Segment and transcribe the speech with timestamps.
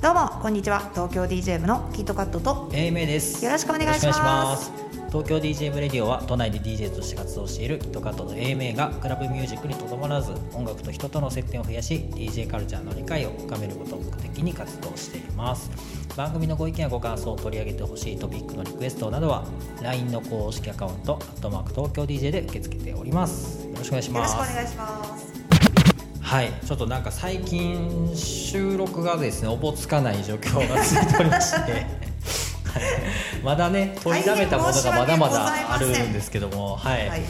[0.00, 0.90] どうもこんにちは。
[0.94, 2.70] 東京 DJM のキットカットと。
[2.72, 3.44] A 名です。
[3.44, 15.68] よろしくお願いします東京 DJM レディオは都内で DJ として活動しているキットカットと A 名がクラブミュージックにとどまらず音楽と人との接点を増やし DJ カルチャーの理解を深めることを目的に活動しています。
[16.16, 19.44] 番組のご意見やご感想を取り上げてほしいトピックのリクエストなどは
[19.82, 23.66] LINE の公式アカウント「アットマーク東京 DJ」で受け付けております。
[23.66, 25.40] よろしくお願いしよろますしくお願いします。
[26.20, 32.09] はい、ちょっとなんか最近収録がですねおぼつかない状況が続いておりまして。
[33.42, 37.08] まだね取りだめたものがまだまだあるんですけども、はい。
[37.08, 37.22] はい。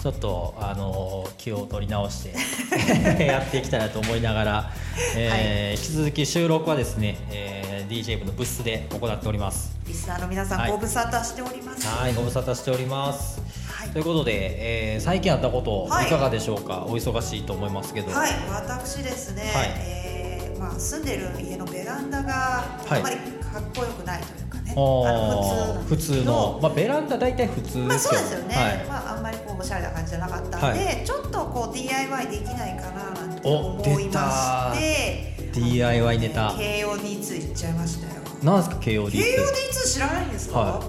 [0.00, 2.34] ちょっとあの気を取り直して
[3.26, 4.72] やっていきたいなと思いながら、
[5.16, 9.76] えー引き続き収録はですね、えー、DJ 部のブースで行っております。
[9.86, 10.70] リスナーの皆さん、はい。
[10.70, 11.86] ご無沙汰しております。
[11.86, 13.40] はい、ご無沙汰しております。
[13.66, 13.88] はい。
[13.90, 16.06] ということで、えー最近あったことはい。
[16.06, 18.12] いかがでしょうか、お忙しいと思いますけど。
[18.12, 19.72] はい私ですね、はい。
[19.76, 23.00] えーまあ、住んでる家のベランダがはい。
[23.00, 25.08] あまりかっこよくないというかね、あー。
[25.08, 28.86] あの普通の、まあ、ベランダ大体普通まあですよそうですよね、はい。
[28.86, 30.58] まあ、あんまりこうおしゃれな感じじゃなかった。
[30.58, 35.50] んで、はちょっとこう DIY できないかななんてお思いまして。
[35.52, 36.50] DIY ネタ。
[36.50, 38.22] KOD2 行っちゃいましたよ。
[38.42, 40.80] なんですか KOD って KOD2 知らないんですか、は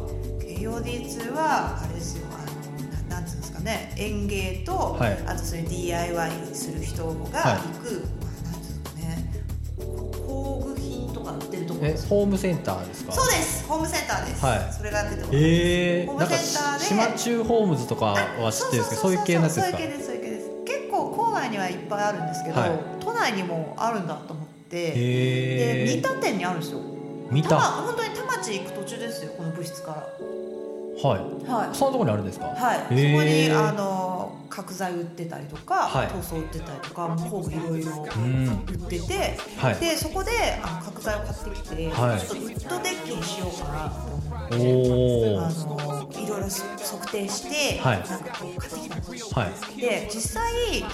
[0.41, 2.27] KOD2 はあれですよ。
[2.31, 3.93] あのななんつうんですかね。
[3.97, 5.17] 園芸と、はい。
[5.25, 7.55] あとそういう DIY する人が行く、はい。
[7.55, 9.43] まあ、なんつうんですかね。
[10.27, 13.13] 工具品とか売ってるところえホームセンターですか？
[13.13, 14.73] そうですホームセンターです、はい。
[14.73, 15.29] それが出てます。
[15.33, 16.85] えー、ホームセンターで。
[16.85, 18.05] 島中ホームズとか
[18.41, 19.77] は知ってるんですけどそういう系のやつですか？
[19.77, 20.49] そういう系ですそういう系です。
[20.65, 22.71] 結構郊外にはいっぱいあるんですけど、はい。
[22.99, 24.49] 都内にもあるんだと思って。
[24.69, 26.79] でへ三田店にあるんですよ。
[27.29, 29.97] 見た多摩本当に田町行く途中ですよこの部室から。
[31.09, 31.19] はい。
[31.49, 31.75] はい。
[31.75, 32.45] そんなところにあるんですか？
[32.47, 34.08] はい、そこへーにあの
[34.49, 36.07] 角材売ってたりとか、はい。
[36.07, 38.65] 塗装売ってたりとかもう工具いろいろうん。
[38.67, 39.75] 売ってて、はい。
[39.75, 40.31] でそこで
[40.63, 42.19] あの角材を買ってきて、はい。
[42.19, 44.28] ちょっとウッドデッキにしようかなと思って。
[44.51, 49.81] おおあのいろいろ測定して、はいなんかこう買ってきたんですよはい。
[49.81, 50.43] で実際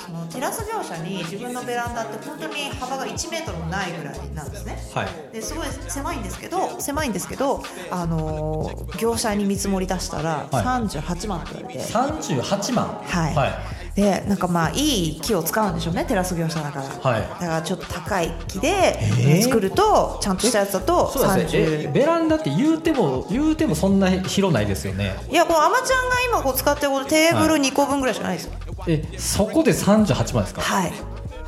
[0.05, 4.77] そのテラス業者に自分のベランダって本当に幅が1メートルもないぐらいなんですね。
[4.93, 5.07] はい。
[5.33, 10.63] ですごい狭いんですけど狭いんですけど、あのー業者に見積もり出したらはい。
[10.63, 12.87] 38万って言われて、38万？
[13.03, 13.35] はい。
[13.35, 13.51] はい。
[13.95, 17.21] でなんかまあいい木を使うんでしょうねテラス業者だから、はい。
[17.21, 19.41] だからちょっと高い木でえー。
[19.43, 21.61] 作るとちゃんとしたやつだとそうですね。
[21.61, 25.15] え30ベランダって言うても言うてもそんな広ないですよね。
[25.29, 27.61] いやこのアマちゃんが今こう使ってるこのテーブルはい。
[27.61, 28.53] 2個分ぐらいしかないですよ。
[28.87, 30.61] えそこで38万ですか？
[30.61, 30.93] はい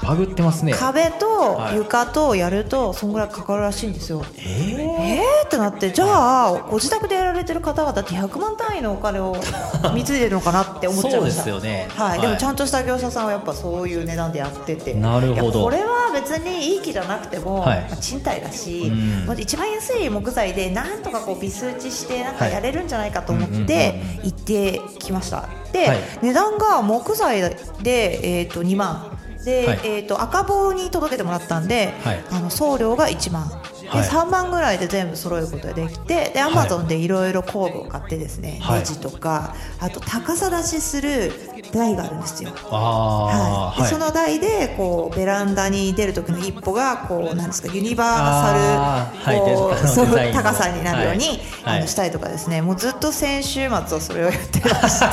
[0.08, 0.74] バグってますね。
[0.74, 1.78] 壁とはい。
[1.78, 4.24] 床とやるとそんぐらいかかるらしいんですよ。
[4.38, 4.82] えー？
[4.82, 6.06] えーってなってじゃ
[6.48, 9.36] あご自宅でやられてる方々って100万単位のお金を
[9.94, 11.44] 貢いでるのかなって思っちゃいました。
[11.44, 11.88] そうですよね。
[11.96, 12.22] はい、はい。
[12.22, 14.94] でもちゃんとした業者さんはやっぱそういう値段でやってて。
[14.94, 15.64] なるほど。
[15.64, 17.80] これは別にいい木じゃなくても、はい。
[17.90, 19.26] まあ賃貸だし、うん。
[19.26, 22.54] まあ一番安い木材でなんとかこうビス打ちしてなんかはい。
[22.54, 25.50] やれるんじゃないかと思って行ってきました。
[25.72, 25.98] で、はい。
[26.22, 27.42] 値段が木材
[27.82, 29.17] で、えー、と2万
[29.48, 29.80] で、はい。
[29.86, 32.24] えー、と赤棒に届けてもらったんで、はい。
[32.32, 33.50] あの送料が1万。
[33.82, 34.08] で、はい。
[34.08, 38.80] 3万ぐらいで全部揃えることができてでアマゾンでいろいろ工具を買ってですね、はい。
[38.80, 41.32] ネジとかあと高さ出しする
[41.72, 42.52] 台があるんですよ。
[42.54, 51.40] はい、でその台でこうベランダに出る時の一歩がこうなんですかユニバあーーサルこうはい高さになるように、はい。
[51.66, 51.82] あはい。
[51.82, 52.62] のしたりとかですね。
[52.62, 55.06] もうずっと先週末はそれをやってまして。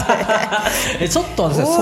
[1.04, 1.72] えちょっとそれの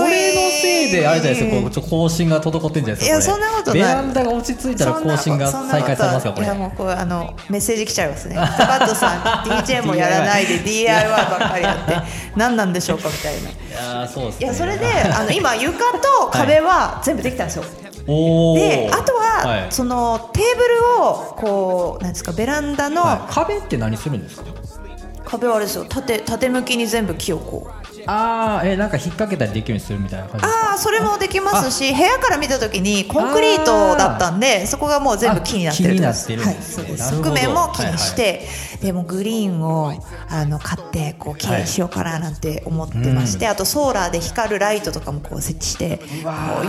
[0.61, 3.79] せいであれじゃないですかこうちょ更新が滞ってんじゃないですかいやそんなことない。
[3.79, 6.45] ベランダが落ち着いたら更新が再開されますかこれ。
[6.45, 8.35] いやもうこれあのメッセージ来ちゃいますね。
[8.35, 11.97] 高ッさん DJ もやらないで DIY ばっかりやって。
[12.35, 13.49] 何なんでしょうかみたいな。
[13.49, 13.53] い
[13.99, 14.47] やーそうですね。
[14.47, 17.63] やそれであの今床と壁は全部できたんですよ、
[18.55, 19.71] であとは、はい。
[19.71, 23.33] そのテーブルをこうなんですかベランダのはい。
[23.33, 24.45] 壁って何するんですか？
[25.25, 25.85] 壁はあれですよ。
[25.85, 27.83] 縦縦向きに全部木をこう。
[28.05, 36.77] ああえなんか引っ掛けたりできるようにするみたいな感じああそれもできますし部屋から見た時にコンクリートだったんでそこがもう全部木になってるあ木になってるんはいです。
[36.79, 37.15] ねそうです。
[37.15, 38.45] 側面も木にして、
[38.81, 39.93] でもグリーンを
[40.33, 45.99] あの買ってこう綺麗にしようかななんて思ってまして、あとソーラーで光るライトとかもこう設置して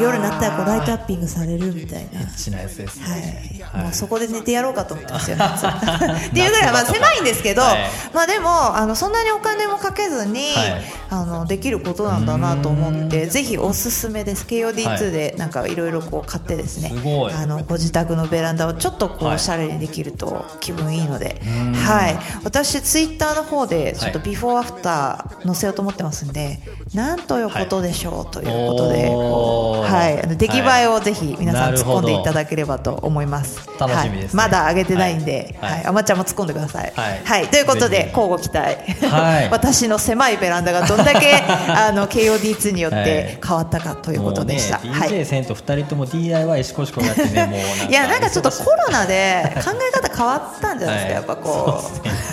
[0.00, 2.20] 夜になったらこうライトアッピングされるみたいな。
[2.20, 3.62] エッチなやつですね。
[3.64, 7.90] はい、もうそこで寝てやろうかと思ってますよ、夏 っていうぐらい、まあ、狭いんですけど、はい。
[8.12, 10.82] まあ、でもあのそんなにお金もかけずに、はい。
[11.10, 14.44] ああのできることなんだなと思ってぜひおすすめです。
[14.44, 16.92] KOD2 でなんかいろいろこう買ってですね。
[17.32, 19.34] あのご自宅のベランダをちょっとこうはい。
[19.36, 21.40] おしゃれにできると気分いいので、
[21.86, 26.58] はい、私ツイッターの方でちょっとビフォーアフター載せようと思ってますんで、
[26.94, 33.68] なんということでしょうということで、はい、出来栄えをぜひ皆さなん突っ込んでいただければと思います。
[33.78, 34.42] 楽しみですね。
[34.42, 35.72] はい、まだ上げてないんで、はい。
[35.72, 36.92] はい、あまちゃんも突っ込んでください。
[36.96, 37.46] はい。
[37.48, 39.06] ということで交互期待。
[39.06, 39.50] はい。
[39.52, 41.34] 私の狭いベランダがどんだけ
[41.68, 44.78] あの KOD2 によって変わったかということでした。
[44.78, 45.10] はい。
[45.10, 51.82] DJ と2人とも DIY しこしこやってねもうなんかいやなんかちょっとコロナで考え方変わったんじゃないですか、やっぱこ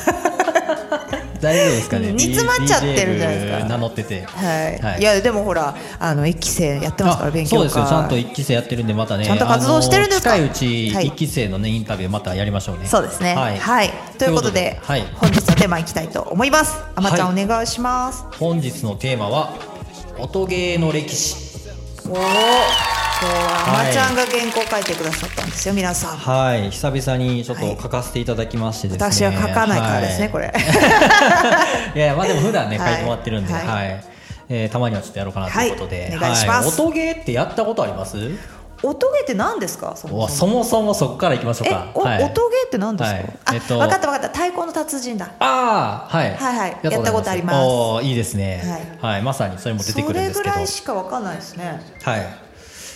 [0.07, 0.10] う
[1.41, 2.11] 大丈夫ですかね？
[2.13, 3.67] 煮詰まっちゃってるんじゃないですか。
[3.67, 4.23] 名乗ってて。
[4.25, 7.57] はい、い、やでもほらあの一期生やってますからあ勉強会。
[7.57, 7.85] そうですよ。
[7.85, 10.35] ちゃんと一期生やってるんでまたねちゃんと活動してるんですか？
[10.35, 11.07] 近いうちはい。
[11.07, 12.85] 一期生のねインタビューまたやりましょうね。
[12.85, 13.35] そうですね。
[13.35, 13.87] は、はい。
[13.87, 15.01] い、ということではい。
[15.15, 16.77] 本日のテーマいきたいと思います。
[16.95, 18.23] あまちゃん、はお願いします。
[18.37, 19.53] 本日のテーマは
[20.17, 21.50] 音ゲーの歴史
[22.07, 26.17] おお今日はあまちゃんが原稿書いてくださったんですよ皆さん。
[26.17, 26.71] はい。
[26.71, 27.77] 久々にちょっとはい。
[27.79, 30.31] 書かせていただきましてですね、私は書かないからですね、はい。
[30.31, 30.51] これ。
[31.95, 32.93] いやまあでも普段ね書 はい。
[32.95, 33.87] いてもらってるんで、ははい。
[33.89, 33.91] い
[34.49, 36.17] えーたまにはちょっとやろうかなということで、はい。
[36.17, 36.81] お願いします。
[36.81, 38.17] 音ゲーってやったことあります？
[38.83, 39.93] 音ゲーって何ですか？
[39.95, 40.27] そわも。
[40.27, 42.23] そもそもそこからいきましょうえか、おはい。
[42.23, 43.39] 音ゲーって何ですか、はい。
[43.45, 43.77] あ、えっと。
[43.79, 44.27] 分かった分かった。
[44.29, 45.31] 太鼓の達人だ。
[45.39, 46.35] ああはい。
[46.35, 46.79] はいはい。
[46.83, 47.57] ややったことあります。
[47.59, 48.97] おーいいですね。
[48.99, 50.55] ははい、まさにそれも出てくそれぐるんですけど。
[50.55, 51.81] らいしか分かんないですね。
[52.03, 52.25] はい。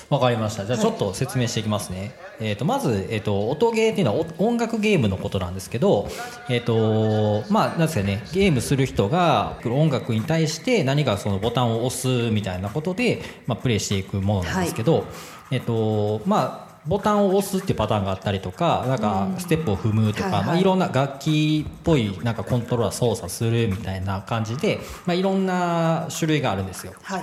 [0.10, 0.66] わかりました。
[0.66, 6.08] じゃあちょっと説明していきますね、えー、とまず、えー、と音ゲーっていうのはお音楽ゲームのことなんですけど
[6.50, 15.06] えっ、とまあなんですかねゲームする人が音楽に対して何かそのボタンを押すみたいなことで、まあ、プレイしていくものなんですけど、
[15.52, 20.46] えっ、とまあボタンを押すっていうパターンがあったりとかなんかステップを踏むとか、はいはい。
[20.46, 26.94] まあ、いろんな楽器っぽいなんかコントローラー操作するみたいな感じで、まあ、いろんな種類があるんですよ。
[27.02, 27.22] はい。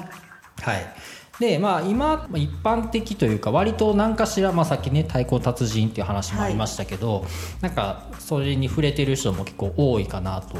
[0.60, 0.94] はい
[1.42, 7.26] でまあ、今一般的というか割と何かしら、まあ、さっきね太鼓達人っていう話もありましたけど、
[7.60, 10.56] なんかそれに触れてる人も結構多いかなと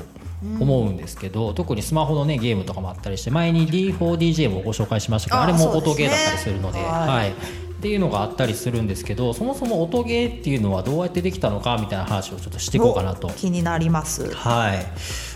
[0.59, 6.81] 思うんですけど、特にスマホの、ね、ゲームとかもあったりして前に D4DJ もご紹介しましたけどああれも音ゲーだったりするので。
[6.81, 7.09] はい。
[7.09, 7.31] はい。
[7.31, 7.35] っ
[7.83, 13.27] ていうのがあったりするんですけどそもそも音ゲーっていうのはどうやってできたのかみたいな話をちょっとしていこうかなと。
[13.27, 14.33] お気になります。
[14.33, 14.87] はい、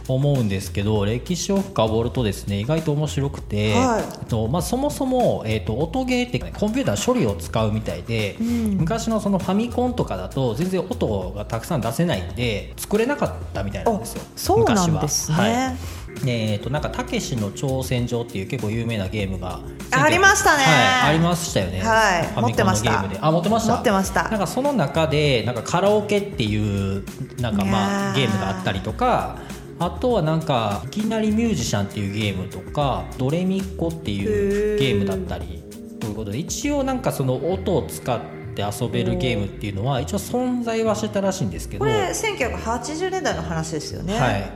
[0.09, 4.03] 思うんですけど歴史を深掘るとですね意外と面白くて、はい。
[4.03, 15.37] えっとまあ、そもそも、えっと、音ゲーってコンピューターの処理を使うみたいで、昔のそのファミコンとかだと全然音がたくさん出せないんで作れなかったみたいなんですよあそうなんですね。
[15.37, 15.37] 昔は。
[15.37, 15.77] はい。
[16.25, 19.61] でえっとなんかたけしの挑戦状っていう結構有名なゲームが
[19.93, 20.65] あありましたね。
[20.65, 22.27] はい、ありましたよね、はい。
[22.27, 23.19] ファミコンのゲームで。
[23.21, 23.75] あ持ってました？
[23.75, 24.29] 持ってました。
[24.31, 27.05] なんかその中でなんかカラオケっていう
[27.41, 29.39] なんかまあゲームがあったりとか
[29.79, 35.63] あとはなんかいきなりミュージシャンっていうゲームとかドレミっ子っていうゲームだったり
[36.01, 38.21] ということで一応なんかその音を使っ
[38.55, 41.85] て遊べるゲームっていうのは一応存在はしてたらしいんですけど。
[41.85, 44.19] これ1980年代の話ですよね。
[44.19, 44.51] はい、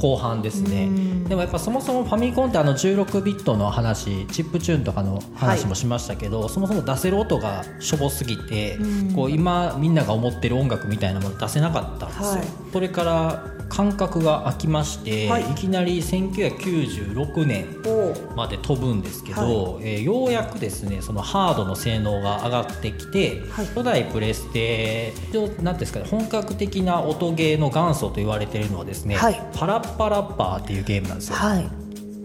[0.00, 0.88] 後半ですね。
[1.28, 8.78] でもやっぱそもそもファミコンってあの16ビットの話チップチューンとかの話もしましたけど、そもそも出せる音がしょぼすぎて、
[9.14, 12.42] こう今みんなが思ってる音楽みたいなもの出せなかったんですよ、はい。
[12.72, 15.42] それから感覚が空きまして、はい。
[15.42, 23.66] い、きなり1996年おまで飛ぶんですけど、えーようやくですねそのハードの性能が上がってきて、はい。
[23.66, 29.40] 初代プレステ上なんていうんですかね本格的な音ゲーの元祖と言われているのはですね、はい。
[29.54, 31.68] パラッパラッパーっていうゲームなんですよ、はい。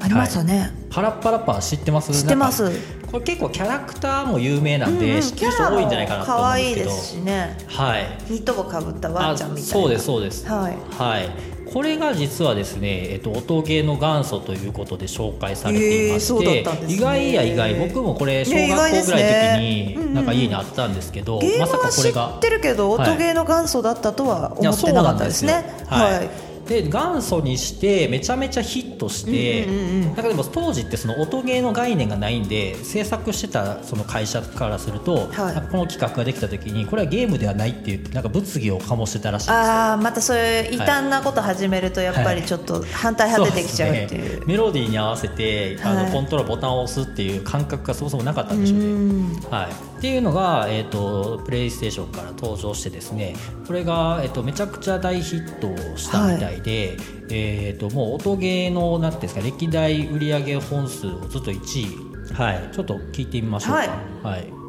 [0.01, 2.11] ありましたね、パラッパラッパー知ってます？
[2.11, 2.69] 知ってます。
[3.11, 5.15] これ結構キャラクターも有名なんで、うん。
[5.15, 6.89] うん知ってる人多いんじゃないかなと思うん可ですけど。
[6.89, 7.57] 愛いですしね。
[7.67, 8.03] はい。
[8.29, 9.69] ニット帽かぶったワンちゃんみたいな。
[9.69, 10.45] そうですそうです。
[10.47, 10.77] はい。
[10.97, 11.29] はい、
[11.71, 16.93] これが実はですね、えっと、音ゲーの元祖ということで紹介されていまして、ったんですね。
[16.95, 22.35] 意外や意外僕もこれ小学校ぐらいの時になんか家にあったんですけど、まさかこれが。
[22.37, 23.11] ってるけど、はい。
[23.11, 25.53] 音ゲーの元祖だったとは思ってなかったですね。
[25.53, 26.35] そうなんですよ。
[26.35, 29.65] はいで元祖にしてめちゃめちゃヒットして、
[30.05, 35.71] なんかでも当時ってその音ゲーの概念がないんで制作してたその会社からすると、はい。
[35.71, 44.23] この企画ができた時にこれはゲームではないっていうなんか物議を醸してたらしいああまたそういう異端なこと始めるとやっぱりちょっと反対派出てきちゃうっていう。
[44.23, 44.45] そですね。
[44.47, 46.11] メロディーに合わせてあの、はい。
[46.11, 49.39] コントロールボタンを押すっていう感覚がそもそもなかったんでしょうね。
[49.51, 53.35] はい、っていうのが、えー、とプレイステーションから登場してですね
[53.65, 56.97] これが、えー、とめちゃくちゃ大ヒットしたみたいで、
[57.31, 63.77] えー、ともう音ゲーのなんていうんですか歴代売上本数をずっと1位、はい、ちょっと聞いてみましょうか。
[63.77, 63.89] はい
[64.23, 64.65] はい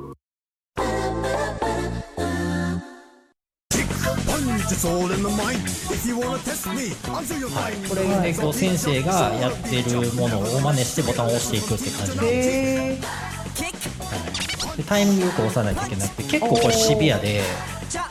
[4.26, 5.64] 本日 all in the mind.
[5.90, 7.88] If you wanna test me, until you're dying.
[7.88, 8.02] これ
[8.32, 12.98] でこう先生がやってるものを真似してボタンを押していくって感じなんですへ
[14.76, 17.40] でタイミングよく押さないといけなくて結構これシビアで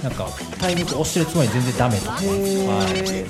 [0.02, 0.28] なんか
[0.60, 2.26] タイミング押してるつもり全然ダメとか、はい、
[3.10, 3.26] え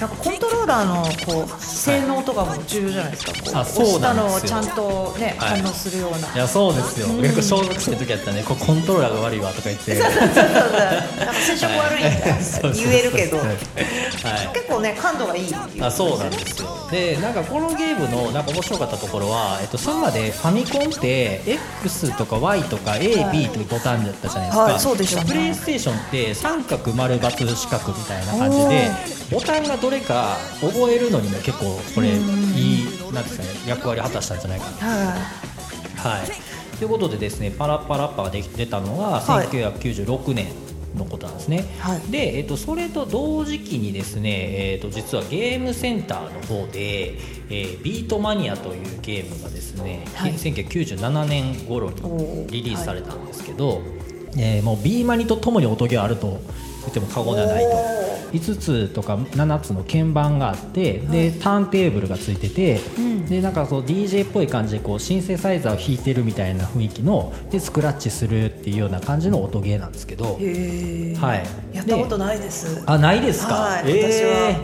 [0.00, 6.34] なんかコントローラーのこう性能とかも重要じゃないですか、こうあそう押したのをちゃんとね、はい反応するような。
[6.34, 6.38] い。
[6.38, 9.96] やそうですよ、結構小学生の時やったらねこうコントローラーが悪いわとか言って。
[9.96, 10.44] そうそうそうそう。
[10.44, 13.56] なんか接触悪いみた言えるけど、はい。
[14.54, 16.68] 結構ね感度がいいっていうあそうなんですよ。
[16.90, 21.42] でなんかこのゲームのなんか面白かったところは、えっと、それまでファミコンって
[21.82, 25.28] X とか Y とか AB というボタンだったじゃないですか、はいそうでしたね。
[25.28, 28.90] プレイステーションって三角丸×四角みたいな感じで
[29.30, 34.86] ボタンがどれか覚えるのにも結構これいいなんですかね役割を果たしたんじゃないかな。
[34.86, 35.30] は
[35.96, 39.46] はい、ということでですねパラッパラッパができ出たのははい。
[39.48, 40.46] 1996年
[40.96, 42.00] のことなんですね、はい。
[42.10, 47.14] で、えっと、それと同時期にですね、えっと、実はゲームセンターの方で、
[47.48, 50.32] えービートマニアというゲームがですね、はい。
[50.32, 53.82] 1997年頃にリリースされたんですけど、
[54.36, 56.40] えーもう B マニとともに音ゲーあると
[56.80, 57.99] 言っても過言ではないと
[58.32, 62.80] 5つとか7つの鍵盤があってでターンテーブルがついてて、
[63.28, 70.34] でなんかそう DJ っぽい感じでこうシンセサイザーを弾いてるみたいな雰囲気のでスクラッチするっていうような感じの音ゲーなんですけど。
[70.34, 72.82] はい、やったことでないです。
[72.86, 74.56] あないですか、はいえ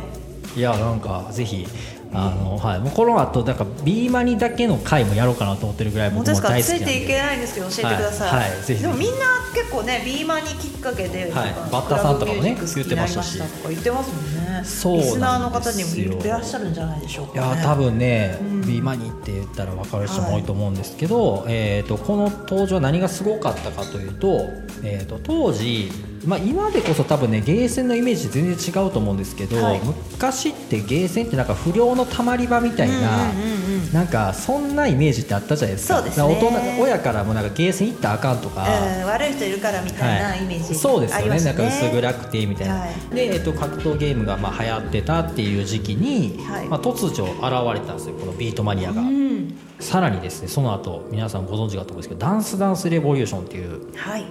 [0.54, 0.58] ー。
[0.58, 1.66] いやなんかぜひ
[2.12, 6.62] あの、はい、もうこの後なんか B マニだけの回もやろうかなと思ってるぐらい僕も大好きなんで。
[6.62, 8.50] ついていけないんですけど教えてください、はい。
[8.50, 8.62] はい。
[8.62, 8.82] ぜひ。
[8.82, 9.16] でもみんな
[9.54, 11.54] 結構ねビーマンにきっかけで、はい。
[11.70, 24.50] バッタさんとかもねクラブミュージック好きになりましたとか言ってますもんねそうリスナーの方にもいらっしゃるんじゃないでしょうか、いね、や多分ね、ビーマニって言ったら分かる人も多いと思うんですけど、えー、とこの登場は何がすごかったかというと,、
[24.82, 25.90] えー、と当時、
[26.24, 29.80] まあ、今でこそ多分ねゲーセンのイメージ全然違うと思うんですけど、はい。
[30.12, 36.02] 昔ってゲーセンってなんか不良のたまり場みたいな、うんうんうんなんかそんなイメージってあったじゃないですか。
[36.02, 36.10] ね。
[36.16, 38.62] 大人親からもなんかゲーセン行ったらあかんとか。
[38.62, 41.22] うん悪い人いるからみたいなイメージ、そうですよね。
[41.22, 43.14] ありますなんか薄暗くてみたいな、はい。
[43.14, 46.68] で、えっと、格闘ゲームがまあ流行ってたっていう時期に、はい。
[46.68, 49.56] まあ、突如現れたんですよこのビートマニアが、うん。
[49.80, 54.24] さらにですねその後皆さんご存知かと思うんですけどダンスダンスレボリューションっていうはい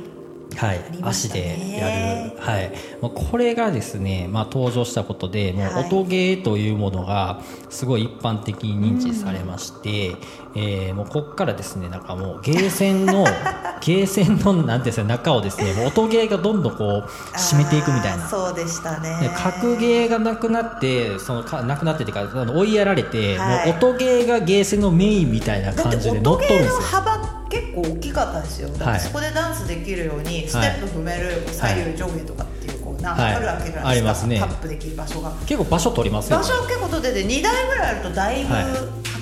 [0.55, 2.71] はいり、まし足でやる、はい、
[3.01, 10.15] もうこれがですね、まあ、登場したことでもうはい音ゲーというものがすごい一般的に認知されまして、
[10.55, 13.25] えーもうこっからですねなんかもうゲーセンの
[13.81, 18.27] ゲーセンのなんですか中をですねもう音ゲーがどんどんこう締めていくみたいな。
[18.27, 19.17] そうでしたね。
[19.21, 23.67] で格ゲーがなくなってそのかなくなってっていうか追いやられて、はい。
[23.67, 26.79] もう音ゲーがゲーセンのメインみたいな感じで乗っとるんですよ。
[26.81, 27.24] 幅
[27.55, 28.69] 結構大きかったですよ。
[28.99, 34.39] そこでダンスできるようにステップ踏める左右上下とかっていうこうなあるわけじゃないですか、ね。
[34.39, 35.31] タップできる場所が。
[35.45, 36.43] 結構場所取りますよね。
[36.43, 38.65] 場所結構取ってて2台ぐらいあるとだいぶはい。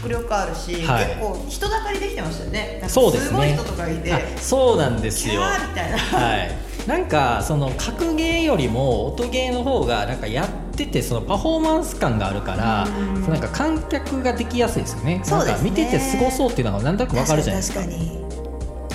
[0.04, 1.06] 迫力あるし、はい。
[1.06, 2.84] 結構人だかりできてましたよね。
[2.88, 3.38] そうですね。
[3.38, 5.42] ごい人とかいてあそうなんですよ。
[5.70, 5.98] みたいな。
[5.98, 6.52] はい。
[6.88, 12.90] なんかその格ゲーよりも音ゲーの方がなんかやっててそのパフォーマンス感があるから、
[13.30, 15.22] なんか観客ができやすいですよね。
[15.24, 15.70] そうですね。
[15.70, 17.80] なんか見ててすごそうっていうのがなんとなくわかるじゃないですか。
[17.80, 18.23] 確かに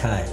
[0.03, 0.25] はい。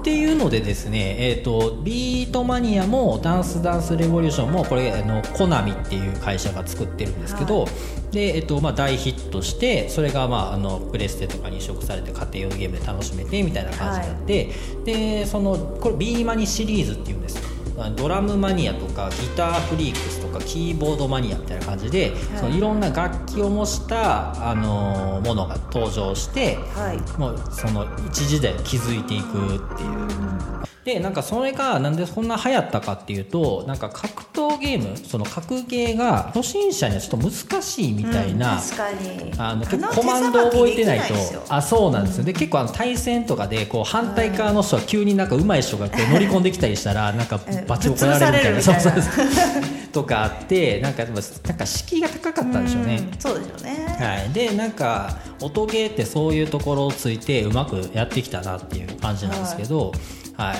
[0.00, 7.66] っていうのでですね、えー、とビートマニアもダンスダンスレボリューションもこれあのコナミっていう会社が作ってるんですけど、
[8.10, 14.48] でえーとまあ、大ヒットしてそれが、まあ、あのプレステとかに移植されて家庭用ゲームで楽しめてみたいな感じになって、
[14.86, 17.36] でそのこれ B マニシリーズっていうんです。
[17.36, 27.18] よあドラムマニアとかギターフリークスとかキーボードマニアみたいな感じで、い、そのいろんな楽器を模した、あのものが登場して、はい。
[27.18, 30.70] もうその一時代を築いていくっていう。
[30.84, 39.32] でなんかそれがなんでそんな流行ったかっていうとなんか格闘ゲームその格ゲーが初心者にはちょっと難しいみたいな、確かに。
[39.36, 41.42] あの結構コマンドを覚えてないと手さばきできないですよ。
[41.48, 42.24] あそうなんですよ。
[42.24, 48.62] で結構あの対戦とかでこう反対側の人は急になんか上手い人がこう乗り込んできたりしたらなんかえバチ怒られるみたいな。
[48.62, 49.24] そうそうそう
[49.92, 53.08] とかあってなんかでもなんか敷居が高かったんでしょうね。
[53.12, 53.96] うんそうでしょうね。
[53.98, 59.92] はい、でなんか音ゲーってそういうところをついてうまくやってきたなっていう感じなんですけど、
[60.36, 60.56] はい。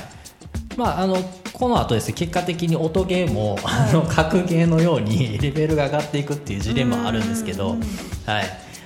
[0.77, 1.17] まあ、あの
[1.53, 7.79] この後ですね結果的に音ゲーも、あの格ゲーのように レベルが上がっていくっていう事例もあるんですけど、はい。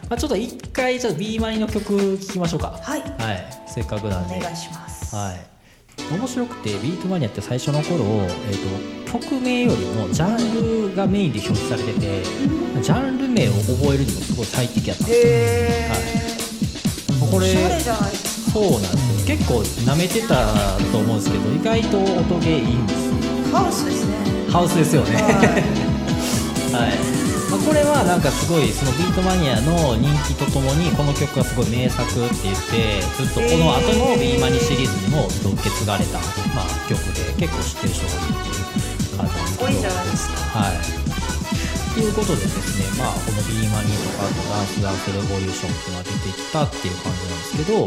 [0.09, 3.00] まあ、ちょっと一回ちょっと B マニの曲聴きましょうか、はい。
[3.00, 4.37] はい、せっかくなんで。
[4.37, 5.14] お願いします。
[5.14, 5.53] はい
[6.11, 12.23] 面白くてビートマニアって最初の頃、えー、と曲名よりもジャンルがメインで表示されてて
[12.82, 15.32] ジャンル名を覚えるにもすごい最適やったんですよ。
[15.32, 17.30] へはい。
[17.30, 19.37] これそうなんですよ。
[19.37, 23.14] 結構舐めてたと思うんですけど意外と音ゲーいいんですよ。
[23.52, 24.50] ハウスですね。
[24.50, 25.16] ハウスですよね。
[26.73, 36.18] はい まあ、これはなんかすごいそのビートマニアの人気とともにこの曲はすごい名作って言ってずっとこの後のビーマニシリーズにも受け継がれた、
[36.50, 39.70] まあ、曲で結構知ってる人が多いっていう感じなんですけど。
[39.70, 40.82] すごいじゃないですかはい。
[41.94, 47.87] ということでですね、まあ、この B マニとかあとダンスダンスレボリューションっていうのが出てきたっていう感じなんですけど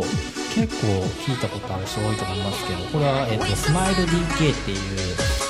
[0.64, 0.88] 結構
[1.28, 4.80] 聞いたことある人多いと思いますけどこれは、えっとスマイル DK っていう、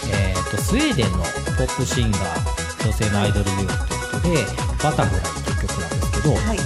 [0.10, 1.22] えっとスウェーデンの
[1.54, 3.97] ポップシンガー女性のアイドルユニットということ
[4.32, 4.46] で
[4.84, 6.58] 「バタフライ」っていう曲なんですけど、はい。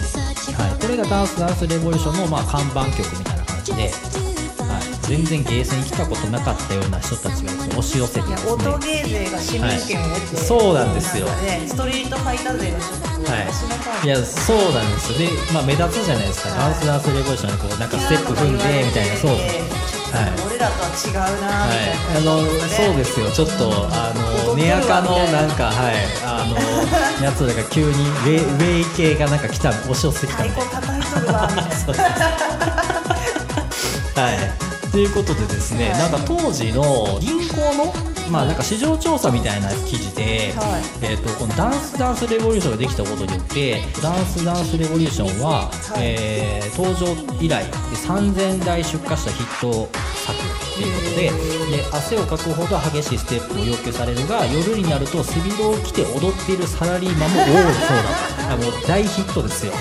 [0.52, 3.92] はい、これがダンスダンスレボリューションのまあ看板曲みたいな感じで、はい、
[5.04, 8.52] 全然ゲーセンに来たことなかったような人たちが押し寄せていすね。
[8.52, 10.46] 音ゲー勢が市民権を得て、はい。
[10.46, 11.28] そうなんですよ。
[11.68, 15.20] ストリートファイター勢がちょっとこうはいいやそうなんですよ。
[15.20, 19.16] で、まあ、目立つじゃないですか、ダンスダンスレボリューションでこうなんかステップ踏んでみたいな。
[19.18, 19.32] そう。
[19.32, 19.40] はい。
[20.46, 22.26] 俺らとは違うなみはいたい。
[22.26, 23.32] な、あのそうですよ。
[23.32, 24.12] ちょっとあ
[24.48, 25.96] のネアカのなんかはい
[26.42, 26.56] あの
[27.24, 30.84] やつらが急にウェイウェイ系がなんか来た押し寄せてきたみ太たい
[31.28, 31.34] な
[34.22, 34.38] はい。
[34.92, 36.00] ということでですね、はい。
[36.00, 37.94] なんか当時の銀行の
[38.30, 40.82] まあなんか市場調査みたいな記事で、はい。
[41.02, 46.00] えー、とこのダンスダンスレボリューションができたことによってダンスダンスレボリューションは、い。
[46.00, 47.06] えー登場
[47.40, 49.90] 以来3000台出荷したヒット
[50.26, 57.74] 作ということでで汗をかくほど激しいステップを要求されるが夜になると背広を着て踊っているサラリーマンも多い。
[57.86, 57.98] そう
[58.50, 59.74] だともう大ヒットですよ。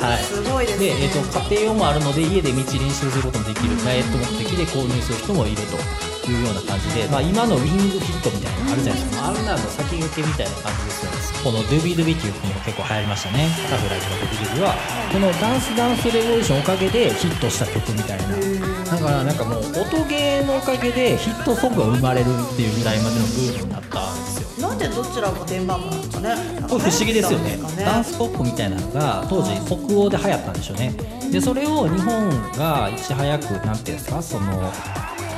[0.00, 0.86] はい、すごいですね。
[0.86, 3.84] で、えー、と家庭用もあるので家で道練習することもできる。
[3.84, 13.48] ダイエット目的で購入する人もいるというような感じで、まあ、今のウィングフィットみたいなのあるじゃないですか、あんなの先駆けみたいな感じですよねこのドゥビドゥビっていう曲も結構流行りましたね。
[13.64, 14.74] バタフライとかドゥビドゥビは。
[15.10, 18.36] このダンスダンスレボリューションおかげでヒットした曲みたいな。
[18.84, 24.68] だからなんかもう音ゲーのおかげでヒットソングが生まれるっていうぐらいまでのブームになったんですよ。
[24.68, 26.68] なんでどちらもデンマークなんですかね。
[26.68, 27.56] これ不思議ですよね。
[27.56, 27.82] なんか。
[27.82, 30.92] ダンスポップみたいなのが当時北欧で流行ったんでしょうね。
[31.32, 34.20] でそれを日本がいち早くなんていうんですか？
[34.20, 34.70] その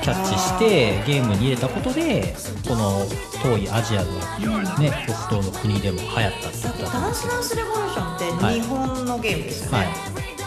[0.02, 2.34] キャッチしてゲームに入れたことで
[2.66, 3.06] この
[3.40, 4.18] 遠いアジアの
[4.78, 9.86] ね北東の国でも流行ったって言ったと思うんダンですけどスダンスレボリューションってはい日本のゲームですよね、はい。
[9.86, 10.41] なんかこう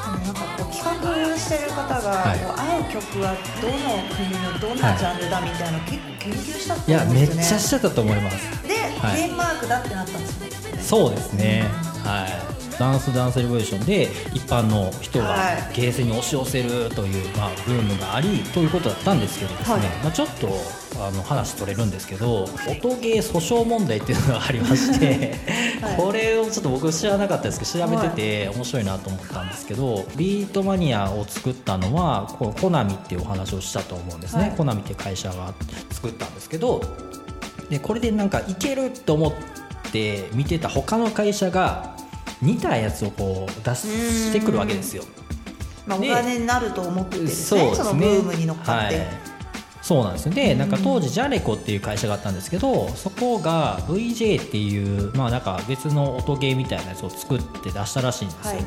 [0.71, 2.39] 企画してる方が、はい。
[2.39, 7.43] 合う曲はどの国のどんなジャンルだみたいなの結構研究したといやめっ思うんですよね。
[7.43, 8.67] ちゃしちゃったと思います。
[8.67, 9.17] で、はい。
[9.17, 10.82] デンマークだってなったんですね。
[10.82, 11.63] そうですね。
[12.04, 12.56] はい。
[12.78, 15.73] ダンスダンスレボリューションで一般の人がはい。
[15.73, 19.88] ゲーセンに押し寄せるという、まあ、ブームがありということだったんですけどですね、はい。
[20.04, 20.47] まあ、ちょっと
[20.99, 25.36] あの話取れるんですけど音ゲー訴訟問題っていうのがありまして、
[25.81, 25.97] はい。
[25.97, 34.51] これをちょっと僕知らなかったですけど調べてて面白いなと思ったんですけど、ビートマニアを作ったのはこうコナミっていうお話をしたと思うんですね、はい。
[34.51, 35.53] コナミっていう会社が
[35.91, 36.81] 作ったんですけど
[37.69, 39.34] でこれでなんかいけると思っ
[39.91, 41.95] て見てた他の会社が
[42.41, 45.03] 似たやつをこう出してくるわけですよ。
[45.86, 47.62] まあ、おで金になると思ってですね。
[47.62, 47.86] そうですね。
[47.89, 49.35] そのブームに乗っかって、はい
[49.86, 50.34] そうなんですよ。
[50.34, 58.65] でなんか当時ジャレコっていう会社があったんですけどそこが VJ っていうまあなんか別の音ゲーみたいなやつを作って出したらしいんですよ、はい。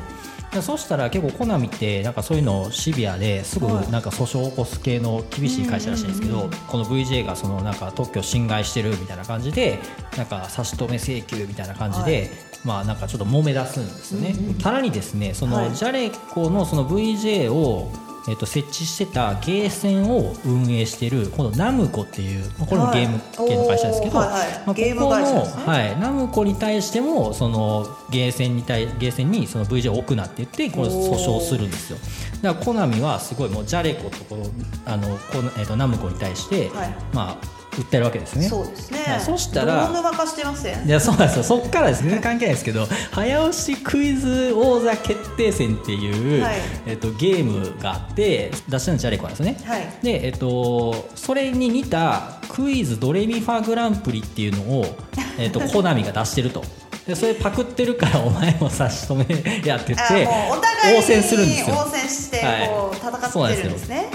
[0.55, 3.91] でそしたら結構コナミってなんかそういうのシビアですぐはい。
[3.91, 9.77] なんか訴訟を起こす系の厳しい会社らしいんですけど、この VJ がそのなんか特許を侵害してるみたいな感じで
[10.15, 12.31] なんか差し止め請求みたいな感じで、
[12.63, 15.69] まあなんかちょっと揉め出すんですよね、さらにですねそはい。
[15.69, 17.91] のジャレコのその VJ を
[18.27, 24.49] えっと設置してたゲーセンを運営しているこのナムコっていうまあこれもゲーム系の会社ですけど、はいはいはい。
[24.49, 25.65] まあ、ここの、ね。
[25.65, 31.97] はい、ナムコに対してもそのゲーセンに対ゲーセンにその VJ を置くなって言ってこれ訴訟をするんですよ。
[32.41, 34.45] だからコナミはすごいもうジャレコとこの
[34.85, 36.95] あのこの、えっとナムコに対して、はい。
[37.13, 38.47] まあ訴えるわけですね。
[38.47, 39.21] そうですね、はい。
[39.21, 41.43] そしたらどう沼化してますよいやそうなんですよ。
[41.43, 42.19] そっからですね。
[42.21, 46.55] 関係ないですけど早押しクイズ王座決定戦っていう、はい。
[46.85, 49.87] えっと、ゲームがあって出したのジャレコなんですね、はい。
[50.03, 54.85] で、えっと、それに似たクイズドレミファグランプリっていうのを、
[55.37, 56.63] えっと、コナミが出してると。
[57.09, 61.75] でそれパクってるからお前も差し止めやって言ってあもうお互いに応戦するんですよ。
[61.75, 64.07] 応戦してはいこう戦ってるんですね、はい、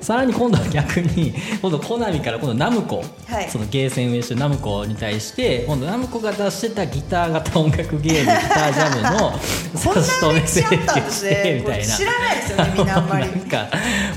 [0.00, 3.48] さらに今度は逆に 今度コナミから今度ナムコ、はい。
[3.50, 9.38] そのゲーセン運営してるナムコに対して今度ナムコが出してたギター型音楽ゲームギタージャムの
[9.74, 11.54] 差し止め歴史あったんです請求してね。
[11.54, 11.84] みたいな。
[11.84, 13.26] 知らないですよねみんなあんまり。
[13.28, 13.68] なんか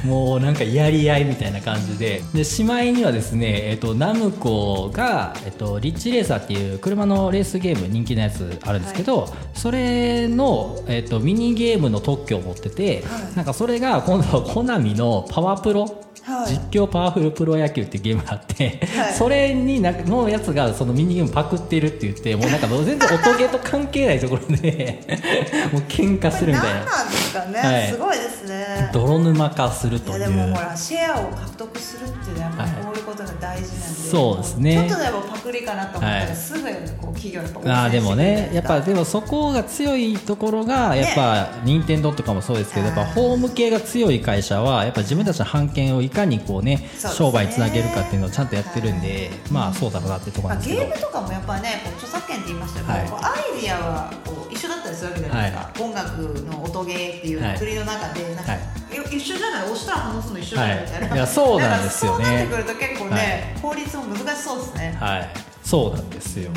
[0.06, 2.22] もうなんかやり合いみたいな感じで。
[2.34, 13.36] でしまいにはですね、えっと、ナムコが、えっと、リッチレーサーっていう車のレースゲーム人気のやつあるんですけど、それの、えっと、ミニゲームの特許を持ってて、はい。
[13.36, 15.86] なんかそれが今度はコナミのパワープロ
[16.24, 16.54] はい。
[16.54, 19.14] 実況パワフルプロ野球っていうゲームがあって、はい。
[19.14, 25.02] それになのやつがそのミニゲームパクってるって言って もうなんか全然音ゲーと関係ないところで
[25.74, 26.80] もう喧嘩するみたいな。
[26.80, 27.90] 何なんですかね、はい。
[27.90, 28.90] すごいですね。
[28.94, 30.20] 泥沼化するいという。
[30.22, 34.88] やでもほらシェアを獲得するっていうのはやっぱこういうことが大事なんで、そうですね。
[34.88, 36.28] ちょっとでもパクリかなと思ったはい。
[36.30, 50.90] らすぐこう企業やっぱ応あーでもねやっぱででもそこが強いところがやっぱ任天堂とかもそうですけどやっぱホーム系が強い会社はやっぱ自分たちの版権をいかにこうね商売につなげるかっていうのをちゃんとやってるんでまあそうだろうなっていうところまあ、なんですけど。
[50.90, 53.08] ゲームとかもやっぱねこう著作権って言いましたけど、はい。
[53.10, 57.60] こうアイディアはこう一緒だったりするわけじゃないですか、音楽の音ゲーっていうはい。
[57.60, 58.96] 国の中でなんか、はい。
[58.96, 61.02] よ一緒じゃない押したら話すの一緒じゃないみたい。
[61.02, 62.26] な、はいいやそうなんですよね。
[62.26, 64.98] そうなってくると結構ね、法律も難しそうですね。
[65.00, 65.30] はい、
[65.64, 66.52] そうなんですよ。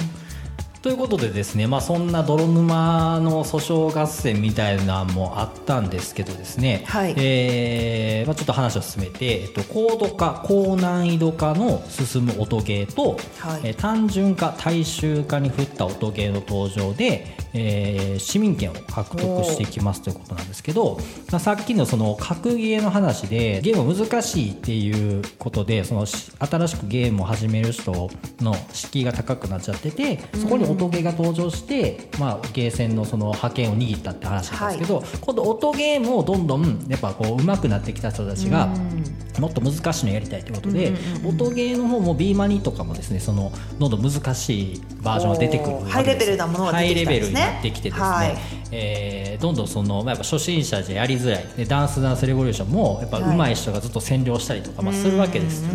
[0.85, 7.15] ということでですね、まあ、そんな泥沼の訴訟合戦みたいなのもあったんですけどですね、はい。
[7.17, 13.61] えーまあ、ちょっと話を進めて、えっと、高度化高難易度化の進む音ゲーと、はい。
[13.65, 20.99] えー単純化大衆化に振った音ゲーの登場で、えー市民権を獲得していきますということなんですけど、
[21.31, 38.69] まあ、さっきのその格ゲーの話でゲーム難しいっていうことでそのし新しくゲームを始める人の敷居が高くなっちゃっててそこに音ゲーが登場して、まあ、ゲーセンのその覇権を握ったって話なんですけど、今度音ゲームをどんどんやっぱこう上手くなってきた人たちが
[39.39, 40.93] もっと難しいのやりたいということで、
[41.27, 47.41] 音ゲーの方も B マニとかもですねそのどんどん難しいバージョンが出てくるハイレベルなものが出てきたんですね。
[47.41, 48.37] ハイレベルになってきてですね、はい。
[48.71, 51.45] えーどんどんその、まあ、やっぱ初心者じゃやりづらい。
[51.57, 55.75] でダンスダンスレボリューションもやっぱ上手い人がずっと占領したりとか、まあ、するわけですよ。